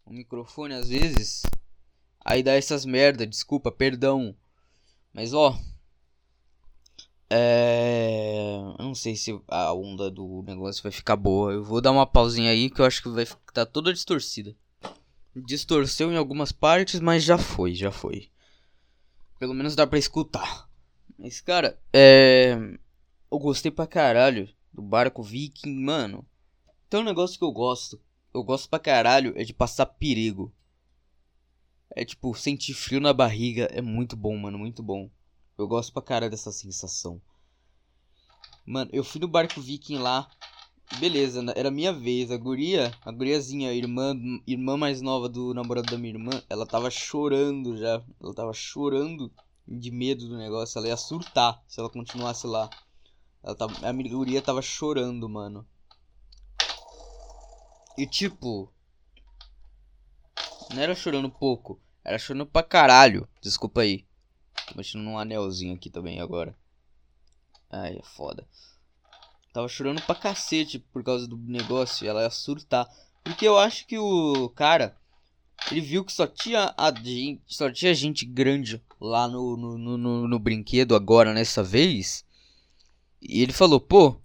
O 0.04 0.12
microfone 0.12 0.74
às 0.74 0.88
vezes. 0.88 1.42
Aí 2.24 2.42
dá 2.42 2.54
essas 2.54 2.84
merda, 2.84 3.24
desculpa, 3.24 3.70
perdão. 3.70 4.34
Mas 5.12 5.32
ó. 5.32 5.56
É. 7.30 8.58
Eu 8.76 8.84
não 8.84 8.94
sei 8.94 9.14
se 9.14 9.40
a 9.46 9.72
onda 9.72 10.10
do 10.10 10.42
negócio 10.42 10.82
vai 10.82 10.90
ficar 10.90 11.14
boa. 11.14 11.52
Eu 11.52 11.62
vou 11.62 11.80
dar 11.80 11.92
uma 11.92 12.06
pausinha 12.06 12.50
aí 12.50 12.68
que 12.68 12.80
eu 12.80 12.84
acho 12.84 13.00
que 13.00 13.08
vai 13.08 13.24
ficar 13.24 13.52
tá 13.52 13.64
toda 13.64 13.92
distorcida. 13.92 14.56
Distorceu 15.36 16.10
em 16.10 16.16
algumas 16.16 16.50
partes, 16.50 16.98
mas 16.98 17.22
já 17.22 17.38
foi, 17.38 17.72
já 17.72 17.92
foi. 17.92 18.32
Pelo 19.38 19.54
menos 19.54 19.76
dá 19.76 19.86
pra 19.86 19.98
escutar. 19.98 20.68
Mas, 21.16 21.40
cara, 21.40 21.78
é. 21.92 22.58
Eu 23.30 23.38
gostei 23.38 23.70
pra 23.70 23.86
caralho 23.86 24.48
do 24.72 24.82
barco 24.82 25.22
Viking, 25.22 25.76
mano. 25.84 26.26
Tem 26.88 27.00
um 27.00 27.04
negócio 27.04 27.38
que 27.38 27.44
eu 27.44 27.52
gosto. 27.52 28.00
Eu 28.32 28.42
gosto 28.42 28.68
pra 28.68 28.78
caralho 28.78 29.34
é 29.36 29.44
de 29.44 29.52
passar 29.52 29.84
perigo. 29.84 30.52
É 31.90 32.04
tipo, 32.04 32.34
sentir 32.34 32.72
frio 32.72 33.00
na 33.00 33.12
barriga 33.12 33.64
é 33.72 33.82
muito 33.82 34.16
bom, 34.16 34.36
mano, 34.36 34.58
muito 34.58 34.82
bom. 34.82 35.10
Eu 35.58 35.66
gosto 35.66 35.92
pra 35.92 36.00
caralho 36.00 36.30
dessa 36.30 36.50
sensação. 36.50 37.20
Mano, 38.64 38.90
eu 38.92 39.04
fui 39.04 39.20
no 39.20 39.28
barco 39.28 39.60
viking 39.60 39.98
lá. 39.98 40.30
Beleza, 40.98 41.42
né, 41.42 41.52
era 41.56 41.70
minha 41.70 41.92
vez. 41.92 42.30
A 42.30 42.38
guria, 42.38 42.90
a 43.04 43.12
guriazinha, 43.12 43.68
a 43.70 43.74
irmã, 43.74 44.14
irmã 44.46 44.76
mais 44.76 45.02
nova 45.02 45.28
do 45.28 45.52
namorado 45.52 45.90
da 45.90 45.98
minha 45.98 46.14
irmã, 46.14 46.30
ela 46.48 46.66
tava 46.66 46.90
chorando 46.90 47.76
já. 47.76 48.02
Ela 48.22 48.34
tava 48.34 48.52
chorando 48.54 49.30
de 49.66 49.90
medo 49.90 50.26
do 50.26 50.38
negócio. 50.38 50.78
Ela 50.78 50.88
ia 50.88 50.96
surtar 50.96 51.62
se 51.66 51.80
ela 51.80 51.90
continuasse 51.90 52.46
lá. 52.46 52.70
Ela 53.42 53.54
tava, 53.54 53.74
a 53.86 53.92
guria 53.92 54.40
tava 54.40 54.62
chorando, 54.62 55.28
mano. 55.28 55.66
E 57.98 58.06
tipo. 58.06 58.72
Não 60.72 60.80
era 60.80 60.94
chorando 60.94 61.28
pouco. 61.28 61.80
Era 62.04 62.16
chorando 62.16 62.46
pra 62.46 62.62
caralho. 62.62 63.28
Desculpa 63.42 63.80
aí. 63.80 64.06
Tô 64.68 64.76
mexendo 64.76 65.02
num 65.02 65.18
anelzinho 65.18 65.74
aqui 65.74 65.90
também 65.90 66.20
agora. 66.20 66.56
Ai, 67.68 67.96
é 67.96 68.02
foda. 68.04 68.46
Tava 69.52 69.66
chorando 69.66 70.00
pra 70.02 70.14
cacete 70.14 70.78
por 70.78 71.02
causa 71.02 71.26
do 71.26 71.36
negócio. 71.36 72.04
E 72.04 72.08
ela 72.08 72.22
ia 72.22 72.30
surtar. 72.30 72.88
Porque 73.24 73.48
eu 73.48 73.58
acho 73.58 73.84
que 73.84 73.98
o 73.98 74.48
cara. 74.50 74.96
Ele 75.72 75.80
viu 75.80 76.04
que 76.04 76.12
só 76.12 76.24
tinha 76.24 76.72
a 76.76 76.94
gente, 76.94 77.42
só 77.48 77.68
tinha 77.68 77.92
gente 77.92 78.24
grande 78.24 78.80
lá 79.00 79.26
no, 79.26 79.56
no, 79.56 79.98
no, 79.98 80.28
no 80.28 80.38
brinquedo 80.38 80.94
agora 80.94 81.34
nessa 81.34 81.64
vez. 81.64 82.24
E 83.20 83.42
ele 83.42 83.52
falou, 83.52 83.80
pô, 83.80 84.20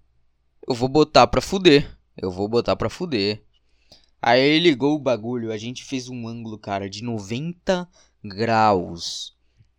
eu 0.68 0.76
vou 0.76 0.88
botar 0.88 1.26
pra 1.26 1.40
fuder. 1.40 1.98
Eu 2.16 2.30
vou 2.30 2.46
botar 2.46 2.76
pra 2.76 2.88
fuder. 2.88 3.42
Aí 4.26 4.40
ele 4.40 4.70
ligou 4.70 4.96
o 4.96 4.98
bagulho, 4.98 5.52
a 5.52 5.58
gente 5.58 5.84
fez 5.84 6.08
um 6.08 6.26
ângulo, 6.26 6.56
cara, 6.56 6.88
de 6.88 7.04
90 7.04 7.86
graus. 8.24 9.36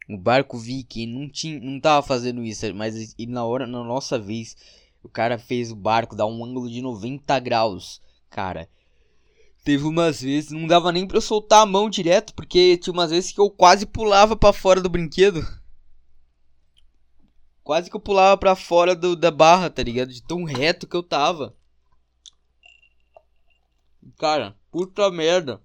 O 0.08 0.16
barco 0.16 0.56
Viking 0.56 1.08
não 1.08 1.28
tinha, 1.28 1.60
não 1.60 1.80
tava 1.80 2.06
fazendo 2.06 2.44
isso, 2.44 2.72
mas 2.76 3.16
na 3.28 3.44
hora, 3.44 3.66
na 3.66 3.84
nossa 3.84 4.20
vez, 4.20 4.56
o 5.02 5.10
cara 5.10 5.40
fez 5.40 5.72
o 5.72 5.76
barco 5.76 6.16
dar 6.16 6.28
um 6.28 6.46
ângulo 6.46 6.70
de 6.70 6.80
90 6.80 7.40
graus, 7.40 8.00
cara. 8.30 8.70
Teve 9.64 9.84
umas 9.84 10.22
vezes, 10.22 10.52
não 10.52 10.68
dava 10.68 10.92
nem 10.92 11.08
pra 11.08 11.18
eu 11.18 11.22
soltar 11.22 11.64
a 11.64 11.66
mão 11.66 11.90
direto, 11.90 12.32
porque 12.36 12.78
tinha 12.78 12.94
umas 12.94 13.10
vezes 13.10 13.32
que 13.32 13.42
eu 13.42 13.50
quase 13.50 13.88
pulava 13.88 14.36
para 14.36 14.54
fora 14.54 14.80
do 14.80 14.88
brinquedo. 14.88 15.44
Quase 17.64 17.90
que 17.90 17.96
eu 17.96 18.00
pulava 18.00 18.38
para 18.38 18.56
fora 18.56 18.96
do, 18.96 19.16
da 19.16 19.32
barra, 19.32 19.72
tá 19.72 19.82
ligado? 19.82 20.14
De 20.14 20.22
tão 20.22 20.44
reto 20.44 20.86
que 20.86 20.96
eu 20.96 21.02
tava. 21.02 21.56
Cara, 24.18 24.56
puta 24.72 25.10
merda. 25.10 25.62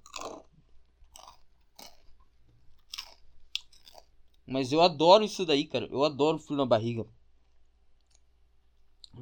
Mas 4.46 4.72
eu 4.72 4.80
adoro 4.80 5.22
isso 5.22 5.46
daí, 5.46 5.64
cara. 5.64 5.86
Eu 5.86 6.02
adoro 6.04 6.38
frio 6.38 6.56
na 6.56 6.66
barriga. 6.66 7.06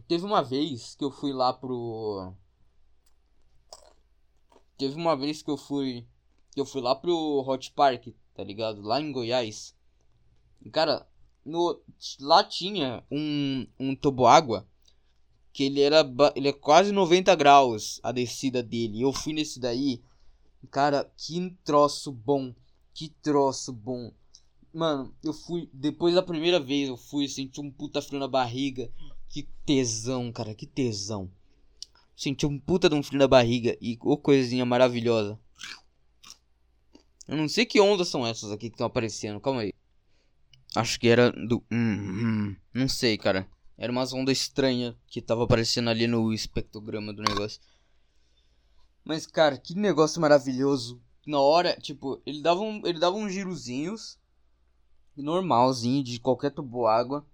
Teve 0.06 0.24
uma 0.24 0.42
vez 0.42 0.94
que 0.94 1.04
eu 1.04 1.10
fui 1.10 1.32
lá 1.32 1.52
pro. 1.52 2.32
Teve 4.78 4.94
uma 4.94 5.16
vez 5.16 5.42
que 5.42 5.50
eu 5.50 5.56
fui. 5.56 6.06
Que 6.52 6.60
eu 6.60 6.64
fui 6.64 6.80
lá 6.80 6.94
pro 6.94 7.44
Hot 7.46 7.72
Park, 7.72 8.08
tá 8.34 8.42
ligado? 8.42 8.80
Lá 8.80 9.00
em 9.00 9.12
Goiás. 9.12 9.76
Cara, 10.72 11.06
no, 11.44 11.80
lá 12.20 12.42
tinha 12.44 13.04
um, 13.10 13.66
um 13.78 13.94
toboágua 13.94 14.66
que 15.58 15.64
ele 15.64 15.80
era 15.80 16.08
ele 16.36 16.46
é 16.46 16.52
quase 16.52 16.92
90 16.92 17.34
graus 17.34 17.98
a 18.04 18.12
descida 18.12 18.62
dele. 18.62 19.02
Eu 19.02 19.12
fui 19.12 19.32
nesse 19.32 19.58
daí. 19.58 20.00
Cara, 20.70 21.10
que 21.16 21.52
troço 21.64 22.12
bom. 22.12 22.54
Que 22.94 23.08
troço 23.20 23.72
bom. 23.72 24.12
Mano, 24.72 25.12
eu 25.20 25.32
fui. 25.32 25.68
Depois 25.72 26.14
da 26.14 26.22
primeira 26.22 26.60
vez 26.60 26.88
eu 26.88 26.96
fui, 26.96 27.26
senti 27.26 27.60
um 27.60 27.72
puta 27.72 28.00
frio 28.00 28.20
na 28.20 28.28
barriga. 28.28 28.88
Que 29.28 29.48
tesão, 29.66 30.30
cara, 30.30 30.54
que 30.54 30.64
tesão. 30.64 31.28
Senti 32.16 32.46
um 32.46 32.56
puta 32.56 32.88
de 32.88 32.94
um 32.94 33.02
frio 33.02 33.18
na 33.18 33.26
barriga 33.26 33.76
e 33.80 33.98
ô 34.00 34.12
oh, 34.12 34.16
coisinha 34.16 34.64
maravilhosa. 34.64 35.40
Eu 37.26 37.36
não 37.36 37.48
sei 37.48 37.66
que 37.66 37.80
ondas 37.80 38.06
são 38.06 38.24
essas 38.24 38.52
aqui 38.52 38.70
que 38.70 38.76
estão 38.76 38.86
aparecendo, 38.86 39.40
calma 39.40 39.62
aí. 39.62 39.74
Acho 40.76 41.00
que 41.00 41.08
era 41.08 41.32
do. 41.32 41.64
Hum, 41.68 42.52
hum, 42.52 42.56
não 42.72 42.88
sei, 42.88 43.18
cara. 43.18 43.44
Era 43.78 43.92
umas 43.92 44.12
ondas 44.12 44.36
estranhas 44.36 44.96
que 45.06 45.22
tava 45.22 45.44
aparecendo 45.44 45.88
ali 45.88 46.08
no 46.08 46.32
espectrograma 46.32 47.12
do 47.12 47.22
negócio. 47.22 47.60
Mas, 49.04 49.24
cara, 49.24 49.56
que 49.56 49.72
negócio 49.74 50.20
maravilhoso. 50.20 51.00
Na 51.24 51.40
hora, 51.40 51.76
tipo, 51.80 52.20
ele 52.26 52.42
dava, 52.42 52.60
um, 52.60 52.84
ele 52.84 52.98
dava 52.98 53.16
uns 53.16 53.32
girozinhos. 53.32 54.18
Normalzinho, 55.16 56.02
de 56.02 56.18
qualquer 56.18 56.50
tubo 56.50 56.88
água. 56.88 57.24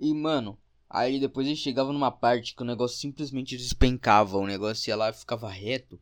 E, 0.00 0.12
mano, 0.12 0.58
aí 0.90 1.20
depois 1.20 1.46
ele 1.46 1.56
chegava 1.56 1.92
numa 1.92 2.10
parte 2.10 2.54
que 2.54 2.62
o 2.62 2.66
negócio 2.66 2.98
simplesmente 2.98 3.56
despencava. 3.56 4.36
O 4.36 4.46
negócio 4.46 4.90
ia 4.90 4.96
lá 4.96 5.10
e 5.10 5.14
ficava 5.14 5.48
reto. 5.48 6.00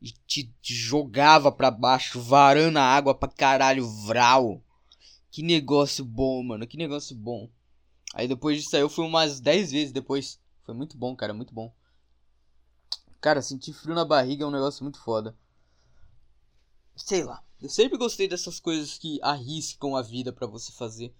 E 0.00 0.12
te, 0.12 0.54
te 0.62 0.72
jogava 0.72 1.50
pra 1.50 1.70
baixo, 1.70 2.20
varando 2.20 2.78
a 2.78 2.82
água 2.82 3.12
pra 3.12 3.28
caralho, 3.28 3.88
vral. 4.06 4.62
Que 5.32 5.42
negócio 5.42 6.04
bom, 6.04 6.44
mano. 6.44 6.64
Que 6.64 6.76
negócio 6.76 7.16
bom. 7.16 7.50
Aí 8.14 8.26
depois 8.26 8.62
disso 8.62 8.74
aí 8.74 8.82
eu 8.82 8.88
fui 8.88 9.04
umas 9.04 9.40
10 9.40 9.72
vezes 9.72 9.92
depois. 9.92 10.40
Foi 10.62 10.74
muito 10.74 10.96
bom, 10.96 11.14
cara. 11.14 11.34
Muito 11.34 11.52
bom. 11.52 11.72
Cara, 13.20 13.42
sentir 13.42 13.72
frio 13.72 13.94
na 13.94 14.04
barriga 14.04 14.44
é 14.44 14.46
um 14.46 14.50
negócio 14.50 14.82
muito 14.82 15.00
foda. 15.00 15.36
Sei 16.96 17.22
lá. 17.24 17.44
Eu 17.60 17.68
sempre 17.68 17.98
gostei 17.98 18.28
dessas 18.28 18.60
coisas 18.60 18.96
que 18.96 19.18
arriscam 19.22 19.96
a 19.96 20.02
vida 20.02 20.32
para 20.32 20.46
você 20.46 20.70
fazer. 20.72 21.14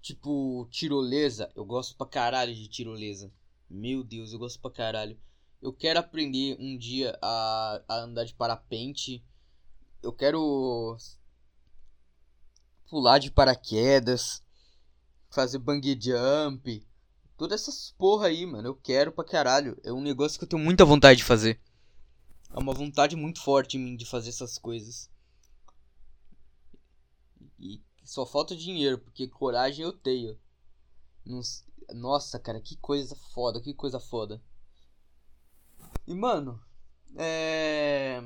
Tipo, 0.00 0.66
tirolesa. 0.70 1.50
Eu 1.54 1.64
gosto 1.64 1.96
pra 1.96 2.06
caralho 2.06 2.54
de 2.54 2.68
tirolesa. 2.68 3.32
Meu 3.68 4.04
Deus, 4.04 4.32
eu 4.32 4.38
gosto 4.38 4.60
pra 4.60 4.70
caralho. 4.70 5.18
Eu 5.60 5.72
quero 5.72 5.98
aprender 5.98 6.56
um 6.60 6.76
dia 6.76 7.18
a, 7.20 7.82
a 7.88 7.96
andar 8.00 8.24
de 8.24 8.34
parapente. 8.34 9.24
Eu 10.02 10.12
quero 10.12 10.96
pular 12.88 13.18
de 13.18 13.30
paraquedas. 13.30 14.42
Fazer 15.30 15.58
bang 15.58 15.98
jump. 16.00 16.86
Todas 17.36 17.62
essas 17.62 17.92
porra 17.92 18.26
aí, 18.26 18.44
mano. 18.46 18.68
Eu 18.68 18.74
quero 18.74 19.12
pra 19.12 19.24
caralho. 19.24 19.78
É 19.84 19.92
um 19.92 20.00
negócio 20.00 20.38
que 20.38 20.44
eu 20.44 20.48
tenho 20.48 20.62
muita 20.62 20.84
vontade 20.84 21.18
de 21.18 21.24
fazer. 21.24 21.60
É 22.50 22.58
uma 22.58 22.72
vontade 22.72 23.14
muito 23.14 23.42
forte 23.42 23.76
em 23.76 23.80
mim 23.80 23.96
de 23.96 24.06
fazer 24.06 24.30
essas 24.30 24.58
coisas. 24.58 25.10
E 27.58 27.82
só 28.04 28.24
falta 28.24 28.56
dinheiro, 28.56 28.98
porque 28.98 29.28
coragem 29.28 29.84
eu 29.84 29.92
tenho. 29.92 30.38
Nossa, 31.94 32.38
cara, 32.38 32.60
que 32.60 32.76
coisa 32.76 33.14
foda, 33.14 33.60
que 33.60 33.74
coisa 33.74 34.00
foda. 34.00 34.42
E, 36.06 36.14
mano, 36.14 36.60
é. 37.16 38.22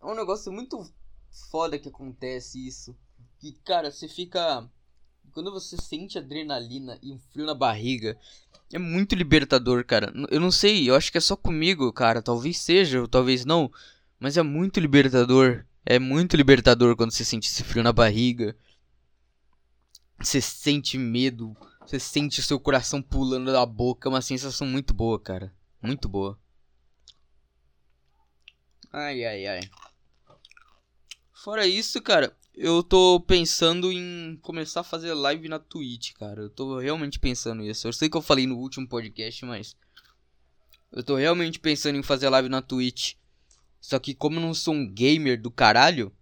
É 0.00 0.06
um 0.06 0.14
negócio 0.14 0.50
muito 0.50 0.90
foda 1.50 1.78
que 1.78 1.88
acontece 1.88 2.66
isso. 2.66 2.96
Que, 3.44 3.52
cara, 3.62 3.90
você 3.90 4.08
fica. 4.08 4.66
Quando 5.32 5.52
você 5.52 5.76
sente 5.76 6.16
adrenalina 6.16 6.98
e 7.02 7.12
um 7.12 7.18
frio 7.18 7.44
na 7.44 7.54
barriga, 7.54 8.18
é 8.72 8.78
muito 8.78 9.14
libertador, 9.14 9.84
cara. 9.84 10.10
Eu 10.30 10.40
não 10.40 10.50
sei, 10.50 10.88
eu 10.88 10.94
acho 10.94 11.12
que 11.12 11.18
é 11.18 11.20
só 11.20 11.36
comigo, 11.36 11.92
cara. 11.92 12.22
Talvez 12.22 12.56
seja, 12.56 13.06
talvez 13.06 13.44
não. 13.44 13.70
Mas 14.18 14.38
é 14.38 14.42
muito 14.42 14.80
libertador. 14.80 15.66
É 15.84 15.98
muito 15.98 16.38
libertador 16.38 16.96
quando 16.96 17.10
você 17.10 17.22
sente 17.22 17.50
esse 17.50 17.62
frio 17.62 17.82
na 17.82 17.92
barriga. 17.92 18.56
Você 20.18 20.40
sente 20.40 20.96
medo. 20.96 21.54
Você 21.84 22.00
sente 22.00 22.42
seu 22.42 22.58
coração 22.58 23.02
pulando 23.02 23.52
da 23.52 23.66
boca. 23.66 24.08
É 24.08 24.10
uma 24.10 24.22
sensação 24.22 24.66
muito 24.66 24.94
boa, 24.94 25.20
cara. 25.20 25.52
Muito 25.82 26.08
boa. 26.08 26.38
Ai, 28.90 29.22
ai, 29.22 29.46
ai. 29.46 29.60
Fora 31.34 31.66
isso, 31.66 32.00
cara, 32.00 32.34
eu 32.56 32.82
tô 32.82 33.20
pensando 33.20 33.90
em 33.90 34.38
começar 34.40 34.80
a 34.80 34.84
fazer 34.84 35.12
live 35.12 35.48
na 35.48 35.58
Twitch, 35.58 36.12
cara. 36.12 36.42
Eu 36.42 36.50
tô 36.50 36.78
realmente 36.78 37.18
pensando 37.18 37.62
nisso. 37.62 37.86
Eu 37.86 37.92
sei 37.92 38.08
que 38.08 38.16
eu 38.16 38.22
falei 38.22 38.46
no 38.46 38.56
último 38.56 38.88
podcast, 38.88 39.44
mas. 39.44 39.76
Eu 40.92 41.02
tô 41.02 41.16
realmente 41.16 41.58
pensando 41.58 41.98
em 41.98 42.02
fazer 42.02 42.28
live 42.28 42.48
na 42.48 42.62
Twitch. 42.62 43.14
Só 43.80 43.98
que 43.98 44.14
como 44.14 44.36
eu 44.36 44.40
não 44.40 44.54
sou 44.54 44.72
um 44.72 44.88
gamer 44.88 45.40
do 45.40 45.50
caralho, 45.50 46.12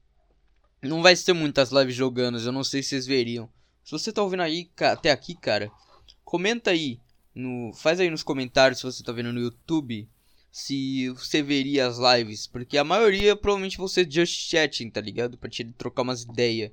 não 0.80 1.02
vai 1.02 1.14
ser 1.14 1.32
muitas 1.32 1.70
lives 1.70 1.94
jogando, 1.94 2.38
eu 2.38 2.52
não 2.52 2.64
sei 2.64 2.82
se 2.82 2.90
vocês 2.90 3.06
veriam. 3.06 3.48
Se 3.84 3.92
você 3.92 4.12
tá 4.12 4.22
ouvindo 4.22 4.42
aí 4.42 4.70
até 4.80 5.10
aqui, 5.10 5.34
cara, 5.34 5.70
comenta 6.24 6.70
aí 6.70 6.98
no, 7.34 7.72
faz 7.74 8.00
aí 8.00 8.10
nos 8.10 8.22
comentários 8.22 8.80
se 8.80 8.84
você 8.84 9.02
tá 9.02 9.12
vendo 9.12 9.32
no 9.32 9.40
YouTube 9.40 10.08
se 10.52 11.08
você 11.08 11.42
veria 11.42 11.86
as 11.86 11.96
lives, 11.96 12.46
porque 12.46 12.76
a 12.76 12.84
maioria 12.84 13.34
provavelmente 13.34 13.78
você 13.78 14.06
just 14.08 14.50
chatting, 14.50 14.90
tá 14.90 15.00
ligado? 15.00 15.38
Pra 15.38 15.48
te 15.48 15.64
trocar 15.72 16.02
umas 16.02 16.24
ideias. 16.24 16.70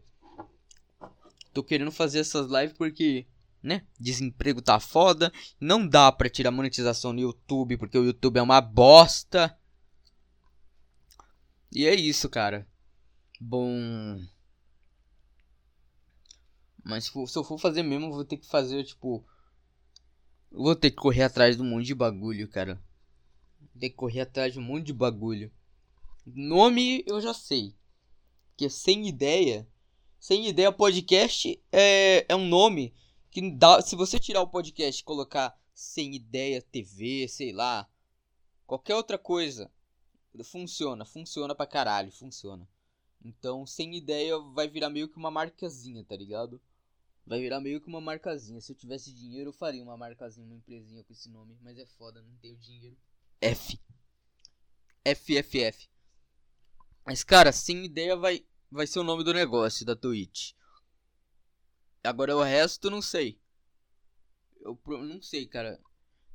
Tô 1.54 1.64
querendo 1.64 1.90
fazer 1.90 2.20
essas 2.20 2.52
lives 2.52 2.78
porque, 2.78 3.26
né? 3.64 3.88
Desemprego 3.98 4.62
tá 4.62 4.82
foda, 4.82 5.32
não 5.62 5.88
dá 5.88 6.12
pra 6.12 6.30
tirar 6.30 6.52
monetização 6.52 7.14
no 7.14 7.22
YouTube 7.22 7.78
porque 7.78 7.98
o 7.98 8.04
YouTube 8.04 8.38
é 8.38 8.42
uma 8.42 8.60
bosta. 8.60 9.58
E 11.72 11.86
é 11.86 11.96
isso, 11.96 12.28
cara. 12.28 12.68
Bom. 13.40 14.20
Mas 16.84 17.06
se, 17.06 17.12
eu 17.16 17.44
for 17.46 17.58
fazer 17.58 17.84
mesmo, 17.84 18.12
vou 18.12 18.26
ter 18.26 18.36
que 18.36 18.48
fazer, 18.48 18.84
tipo. 18.84 19.24
Vou 20.52 20.76
ter 20.76 20.90
que 20.92 20.98
correr 20.98 21.24
atrás 21.24 21.56
de 21.56 21.62
um 21.62 21.66
monte 21.66 21.86
de 21.86 21.96
bagulho, 21.96 22.50
cara. 22.50 22.82
Ter 23.78 23.90
que 23.90 23.96
correr 23.96 24.22
atrás 24.22 24.54
de 24.54 24.60
um 24.60 24.62
monte 24.62 24.88
de 24.88 24.94
bagulho. 24.94 25.52
Nome 26.26 27.04
eu 27.06 27.20
já 27.20 27.34
sei. 27.34 27.76
Que 28.56 28.66
é 28.66 28.70
sem 28.70 29.08
ideia. 29.08 29.68
Sem 30.20 30.48
ideia 30.48 30.72
podcast 30.72 31.62
é, 31.72 32.26
é 32.28 32.36
um 32.36 32.48
nome 32.48 32.94
que 33.30 33.52
dá. 33.52 33.82
Se 33.82 33.96
você 33.96 34.20
tirar 34.20 34.42
o 34.42 34.48
podcast 34.48 35.02
e 35.02 35.06
colocar 35.06 35.58
sem 35.74 36.16
ideia 36.16 36.62
TV, 36.62 37.28
sei 37.28 37.52
lá. 37.52 37.90
Qualquer 38.66 38.96
outra 38.96 39.18
coisa 39.18 39.72
Funciona, 40.44 41.06
funciona 41.06 41.56
pra 41.56 41.66
caralho, 41.66 42.12
funciona. 42.12 42.68
Então, 43.24 43.66
sem 43.66 43.96
ideia, 43.96 44.38
vai 44.38 44.68
virar 44.68 44.90
meio 44.90 45.10
que 45.10 45.18
uma 45.18 45.32
marcazinha, 45.32 46.04
tá 46.04 46.16
ligado? 46.16 46.62
Vai 47.26 47.42
virar 47.42 47.60
meio 47.60 47.82
que 47.82 47.88
uma 47.88 48.00
marcazinha. 48.00 48.62
Se 48.62 48.72
eu 48.72 48.76
tivesse 48.76 49.14
dinheiro, 49.14 49.50
eu 49.50 49.54
faria 49.54 49.84
uma 49.84 49.98
marcazinha, 49.98 50.46
uma 50.46 50.56
empresinha 50.56 51.04
com 51.04 51.12
esse 51.12 51.30
nome. 51.30 51.58
Mas 51.62 51.78
é 51.78 51.86
foda, 51.86 52.22
não 52.22 52.36
tenho 52.38 52.58
dinheiro. 52.58 52.98
F. 53.42 53.80
FFF. 55.06 55.90
Mas, 57.06 57.24
cara, 57.24 57.52
sem 57.52 57.86
ideia 57.86 58.16
vai, 58.16 58.46
vai 58.70 58.86
ser 58.86 59.00
o 59.00 59.04
nome 59.04 59.24
do 59.24 59.34
negócio 59.34 59.86
da 59.86 59.96
Twitch. 59.96 60.52
Agora 62.04 62.36
o 62.36 62.44
resto, 62.44 62.90
não 62.90 63.02
sei. 63.02 63.40
Eu 64.62 64.80
não 64.86 65.22
sei, 65.22 65.48
cara. 65.48 65.80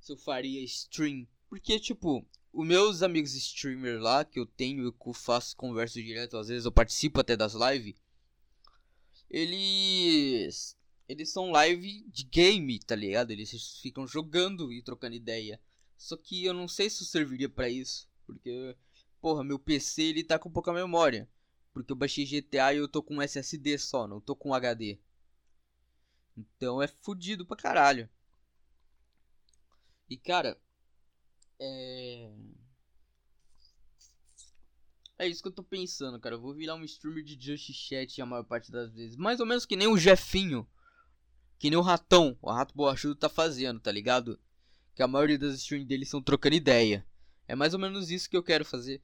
Se 0.00 0.12
eu 0.12 0.16
faria 0.16 0.62
stream. 0.64 1.26
Porque, 1.48 1.78
tipo, 1.78 2.26
os 2.52 2.66
meus 2.66 3.02
amigos 3.02 3.34
streamer 3.34 4.00
lá, 4.00 4.24
que 4.24 4.38
eu 4.38 4.46
tenho, 4.46 4.92
que 4.92 5.08
eu 5.08 5.12
faço 5.12 5.56
conversa 5.56 6.02
direto, 6.02 6.36
às 6.36 6.48
vezes 6.48 6.64
eu 6.64 6.72
participo 6.72 7.20
até 7.20 7.36
das 7.36 7.54
lives. 7.54 7.96
Eles. 9.30 10.76
Eles 11.08 11.30
são 11.30 11.50
live 11.50 12.02
de 12.08 12.24
game, 12.24 12.78
tá 12.78 12.96
ligado? 12.96 13.30
Eles 13.30 13.78
ficam 13.80 14.06
jogando 14.06 14.72
e 14.72 14.82
trocando 14.82 15.14
ideia. 15.14 15.60
Só 15.96 16.16
que 16.16 16.44
eu 16.44 16.54
não 16.54 16.68
sei 16.68 16.90
se 16.90 17.04
serviria 17.04 17.48
para 17.48 17.68
isso. 17.68 18.08
Porque, 18.26 18.76
porra, 19.20 19.44
meu 19.44 19.58
PC 19.58 20.02
ele 20.02 20.24
tá 20.24 20.38
com 20.38 20.50
pouca 20.50 20.72
memória. 20.72 21.28
Porque 21.72 21.92
eu 21.92 21.96
baixei 21.96 22.24
GTA 22.24 22.72
e 22.72 22.78
eu 22.78 22.88
tô 22.88 23.02
com 23.02 23.20
SSD 23.20 23.78
só, 23.78 24.06
não 24.06 24.20
tô 24.20 24.36
com 24.36 24.54
HD. 24.54 24.98
Então 26.36 26.80
é 26.82 26.86
fudido 26.88 27.44
pra 27.46 27.56
caralho. 27.56 28.08
E 30.08 30.16
cara, 30.16 30.58
É. 31.60 32.30
É 35.18 35.28
isso 35.28 35.42
que 35.42 35.48
eu 35.48 35.52
tô 35.52 35.62
pensando, 35.62 36.18
cara. 36.20 36.34
Eu 36.34 36.40
vou 36.40 36.54
virar 36.54 36.74
um 36.74 36.84
streamer 36.84 37.24
de 37.24 37.38
Just 37.40 37.72
Chat 37.72 38.20
a 38.20 38.26
maior 38.26 38.44
parte 38.44 38.70
das 38.70 38.92
vezes. 38.92 39.16
Mais 39.16 39.40
ou 39.40 39.46
menos 39.46 39.64
que 39.64 39.76
nem 39.76 39.86
o 39.88 39.96
Jefinho. 39.96 40.66
Que 41.58 41.70
nem 41.70 41.78
o 41.78 41.82
Ratão. 41.82 42.36
O 42.42 42.50
Rato 42.50 42.74
Borrachudo 42.74 43.14
tá 43.14 43.28
fazendo, 43.28 43.80
tá 43.80 43.92
ligado? 43.92 44.38
Que 44.94 45.02
a 45.02 45.08
maioria 45.08 45.38
das 45.38 45.54
streams 45.56 45.86
dele 45.86 46.06
são 46.06 46.22
trocando 46.22 46.54
ideia. 46.54 47.04
É 47.46 47.54
mais 47.54 47.74
ou 47.74 47.80
menos 47.80 48.10
isso 48.10 48.30
que 48.30 48.36
eu 48.36 48.42
quero 48.42 48.64
fazer. 48.64 49.02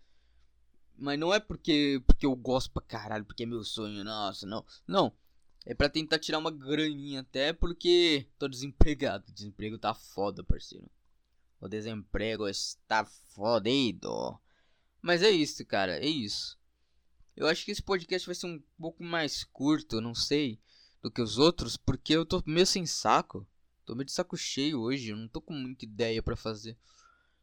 Mas 0.96 1.18
não 1.18 1.32
é 1.32 1.40
porque, 1.40 2.02
porque 2.06 2.26
eu 2.26 2.36
gosto 2.36 2.70
pra 2.70 2.82
caralho, 2.82 3.24
porque 3.24 3.42
é 3.42 3.46
meu 3.46 3.64
sonho, 3.64 4.04
nossa, 4.04 4.46
não. 4.46 4.64
Não. 4.86 5.12
É 5.64 5.74
pra 5.74 5.88
tentar 5.88 6.18
tirar 6.18 6.38
uma 6.38 6.50
graninha 6.50 7.20
até 7.20 7.52
porque 7.52 8.26
tô 8.38 8.48
desempregado. 8.48 9.28
O 9.28 9.32
desemprego 9.32 9.78
tá 9.78 9.92
foda, 9.94 10.42
parceiro. 10.42 10.90
O 11.60 11.68
desemprego 11.68 12.48
está 12.48 13.04
fodido. 13.04 14.38
Mas 15.02 15.22
é 15.22 15.30
isso, 15.30 15.64
cara, 15.66 15.98
é 15.98 16.06
isso. 16.06 16.58
Eu 17.36 17.46
acho 17.46 17.64
que 17.64 17.70
esse 17.70 17.82
podcast 17.82 18.26
vai 18.26 18.34
ser 18.34 18.46
um 18.46 18.62
pouco 18.78 19.02
mais 19.02 19.44
curto, 19.44 20.00
não 20.00 20.14
sei, 20.14 20.60
do 21.02 21.10
que 21.10 21.22
os 21.22 21.38
outros, 21.38 21.76
porque 21.76 22.14
eu 22.14 22.26
tô 22.26 22.42
meio 22.46 22.66
sem 22.66 22.84
saco. 22.84 23.46
Tô 23.90 23.96
meio 23.96 24.06
de 24.06 24.12
saco 24.12 24.36
cheio 24.36 24.82
hoje, 24.82 25.08
eu 25.08 25.16
não 25.16 25.26
tô 25.26 25.40
com 25.40 25.52
muita 25.52 25.84
ideia 25.84 26.22
para 26.22 26.36
fazer. 26.36 26.78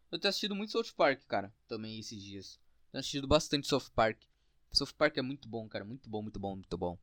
Eu 0.10 0.18
tenho 0.18 0.30
assistido 0.30 0.56
muito 0.56 0.72
South 0.72 0.94
Park, 0.96 1.24
cara, 1.28 1.54
também 1.68 2.00
esses 2.00 2.24
dias. 2.24 2.58
Tenho 2.90 3.02
assistido 3.02 3.28
bastante 3.28 3.68
South 3.68 3.90
Park. 3.94 4.22
South 4.72 4.94
Park 4.98 5.18
é 5.18 5.22
muito 5.22 5.46
bom, 5.50 5.68
cara, 5.68 5.84
muito 5.84 6.10
bom, 6.10 6.22
muito 6.22 6.40
bom, 6.40 6.56
muito 6.56 6.78
bom. 6.78 6.98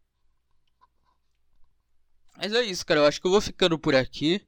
Mas 2.39 2.55
é 2.55 2.63
isso, 2.63 2.87
cara, 2.87 3.01
eu 3.01 3.05
acho 3.05 3.21
que 3.21 3.27
eu 3.27 3.31
vou 3.33 3.41
ficando 3.43 3.79
por 3.79 3.95
aqui. 3.95 4.41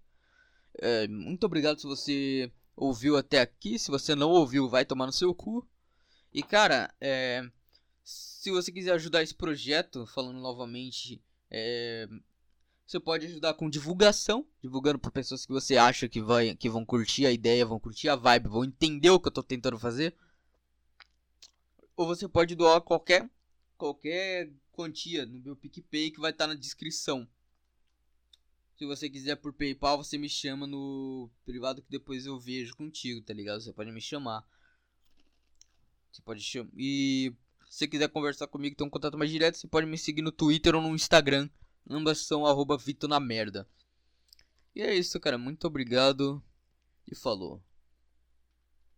É, 0.78 1.06
muito 1.08 1.44
obrigado 1.44 1.78
se 1.78 1.86
você 1.86 2.50
ouviu 2.74 3.18
até 3.18 3.42
aqui. 3.42 3.78
Se 3.78 3.90
você 3.90 4.14
não 4.14 4.30
ouviu, 4.30 4.66
vai 4.66 4.86
tomar 4.86 5.04
no 5.04 5.12
seu 5.12 5.34
cu. 5.34 5.68
E 6.32 6.42
cara, 6.42 6.90
é, 6.98 7.46
se 8.02 8.50
você 8.50 8.72
quiser 8.72 8.92
ajudar 8.92 9.22
esse 9.22 9.34
projeto, 9.34 10.06
falando 10.06 10.40
novamente, 10.40 11.22
é, 11.50 12.08
você 12.86 13.00
pode 13.00 13.26
ajudar 13.26 13.54
com 13.54 13.68
divulgação, 13.68 14.46
divulgando 14.62 14.98
para 14.98 15.10
pessoas 15.10 15.44
que 15.44 15.52
você 15.52 15.76
acha 15.76 16.08
que, 16.08 16.22
vai, 16.22 16.54
que 16.54 16.68
vão 16.68 16.84
curtir 16.84 17.26
a 17.26 17.32
ideia, 17.32 17.66
vão 17.66 17.80
curtir 17.80 18.08
a 18.08 18.14
vibe, 18.14 18.48
vão 18.48 18.64
entender 18.64 19.10
o 19.10 19.18
que 19.18 19.26
eu 19.26 19.32
tô 19.32 19.42
tentando 19.42 19.78
fazer. 19.78 20.14
Ou 21.96 22.06
você 22.06 22.28
pode 22.28 22.54
doar 22.54 22.80
qualquer 22.80 23.28
qualquer 23.76 24.50
quantia 24.72 25.26
no 25.26 25.38
meu 25.40 25.56
PicPay 25.56 26.10
que 26.10 26.20
vai 26.20 26.30
estar 26.30 26.44
tá 26.46 26.54
na 26.54 26.58
descrição. 26.58 27.28
Se 28.78 28.86
você 28.86 29.08
quiser 29.08 29.36
por 29.36 29.52
PayPal, 29.52 29.96
você 29.96 30.16
me 30.16 30.28
chama 30.28 30.66
no 30.66 31.30
privado 31.44 31.82
que 31.82 31.90
depois 31.90 32.26
eu 32.26 32.38
vejo 32.38 32.76
contigo, 32.76 33.20
tá 33.22 33.32
ligado? 33.32 33.62
Você 33.62 33.72
pode 33.72 33.90
me 33.90 34.00
chamar. 34.00 34.46
Você 36.12 36.22
pode 36.22 36.42
chamar. 36.42 36.70
E 36.76 37.32
se 37.68 37.78
você 37.78 37.88
quiser 37.88 38.08
conversar 38.08 38.46
comigo, 38.46 38.76
ter 38.76 38.84
um 38.84 38.90
contato 38.90 39.16
mais 39.18 39.30
direto, 39.30 39.56
você 39.56 39.66
pode 39.66 39.86
me 39.86 39.98
seguir 39.98 40.22
no 40.22 40.30
Twitter 40.30 40.74
ou 40.74 40.82
no 40.82 40.94
Instagram. 40.94 41.48
Ambas 41.88 42.26
são 42.26 42.44
arroba 42.44 42.76
Vito 42.76 43.06
na 43.06 43.20
merda. 43.20 43.68
E 44.74 44.82
é 44.82 44.94
isso, 44.94 45.18
cara. 45.20 45.38
Muito 45.38 45.66
obrigado. 45.66 46.42
E 47.10 47.14
falou. 47.14 47.62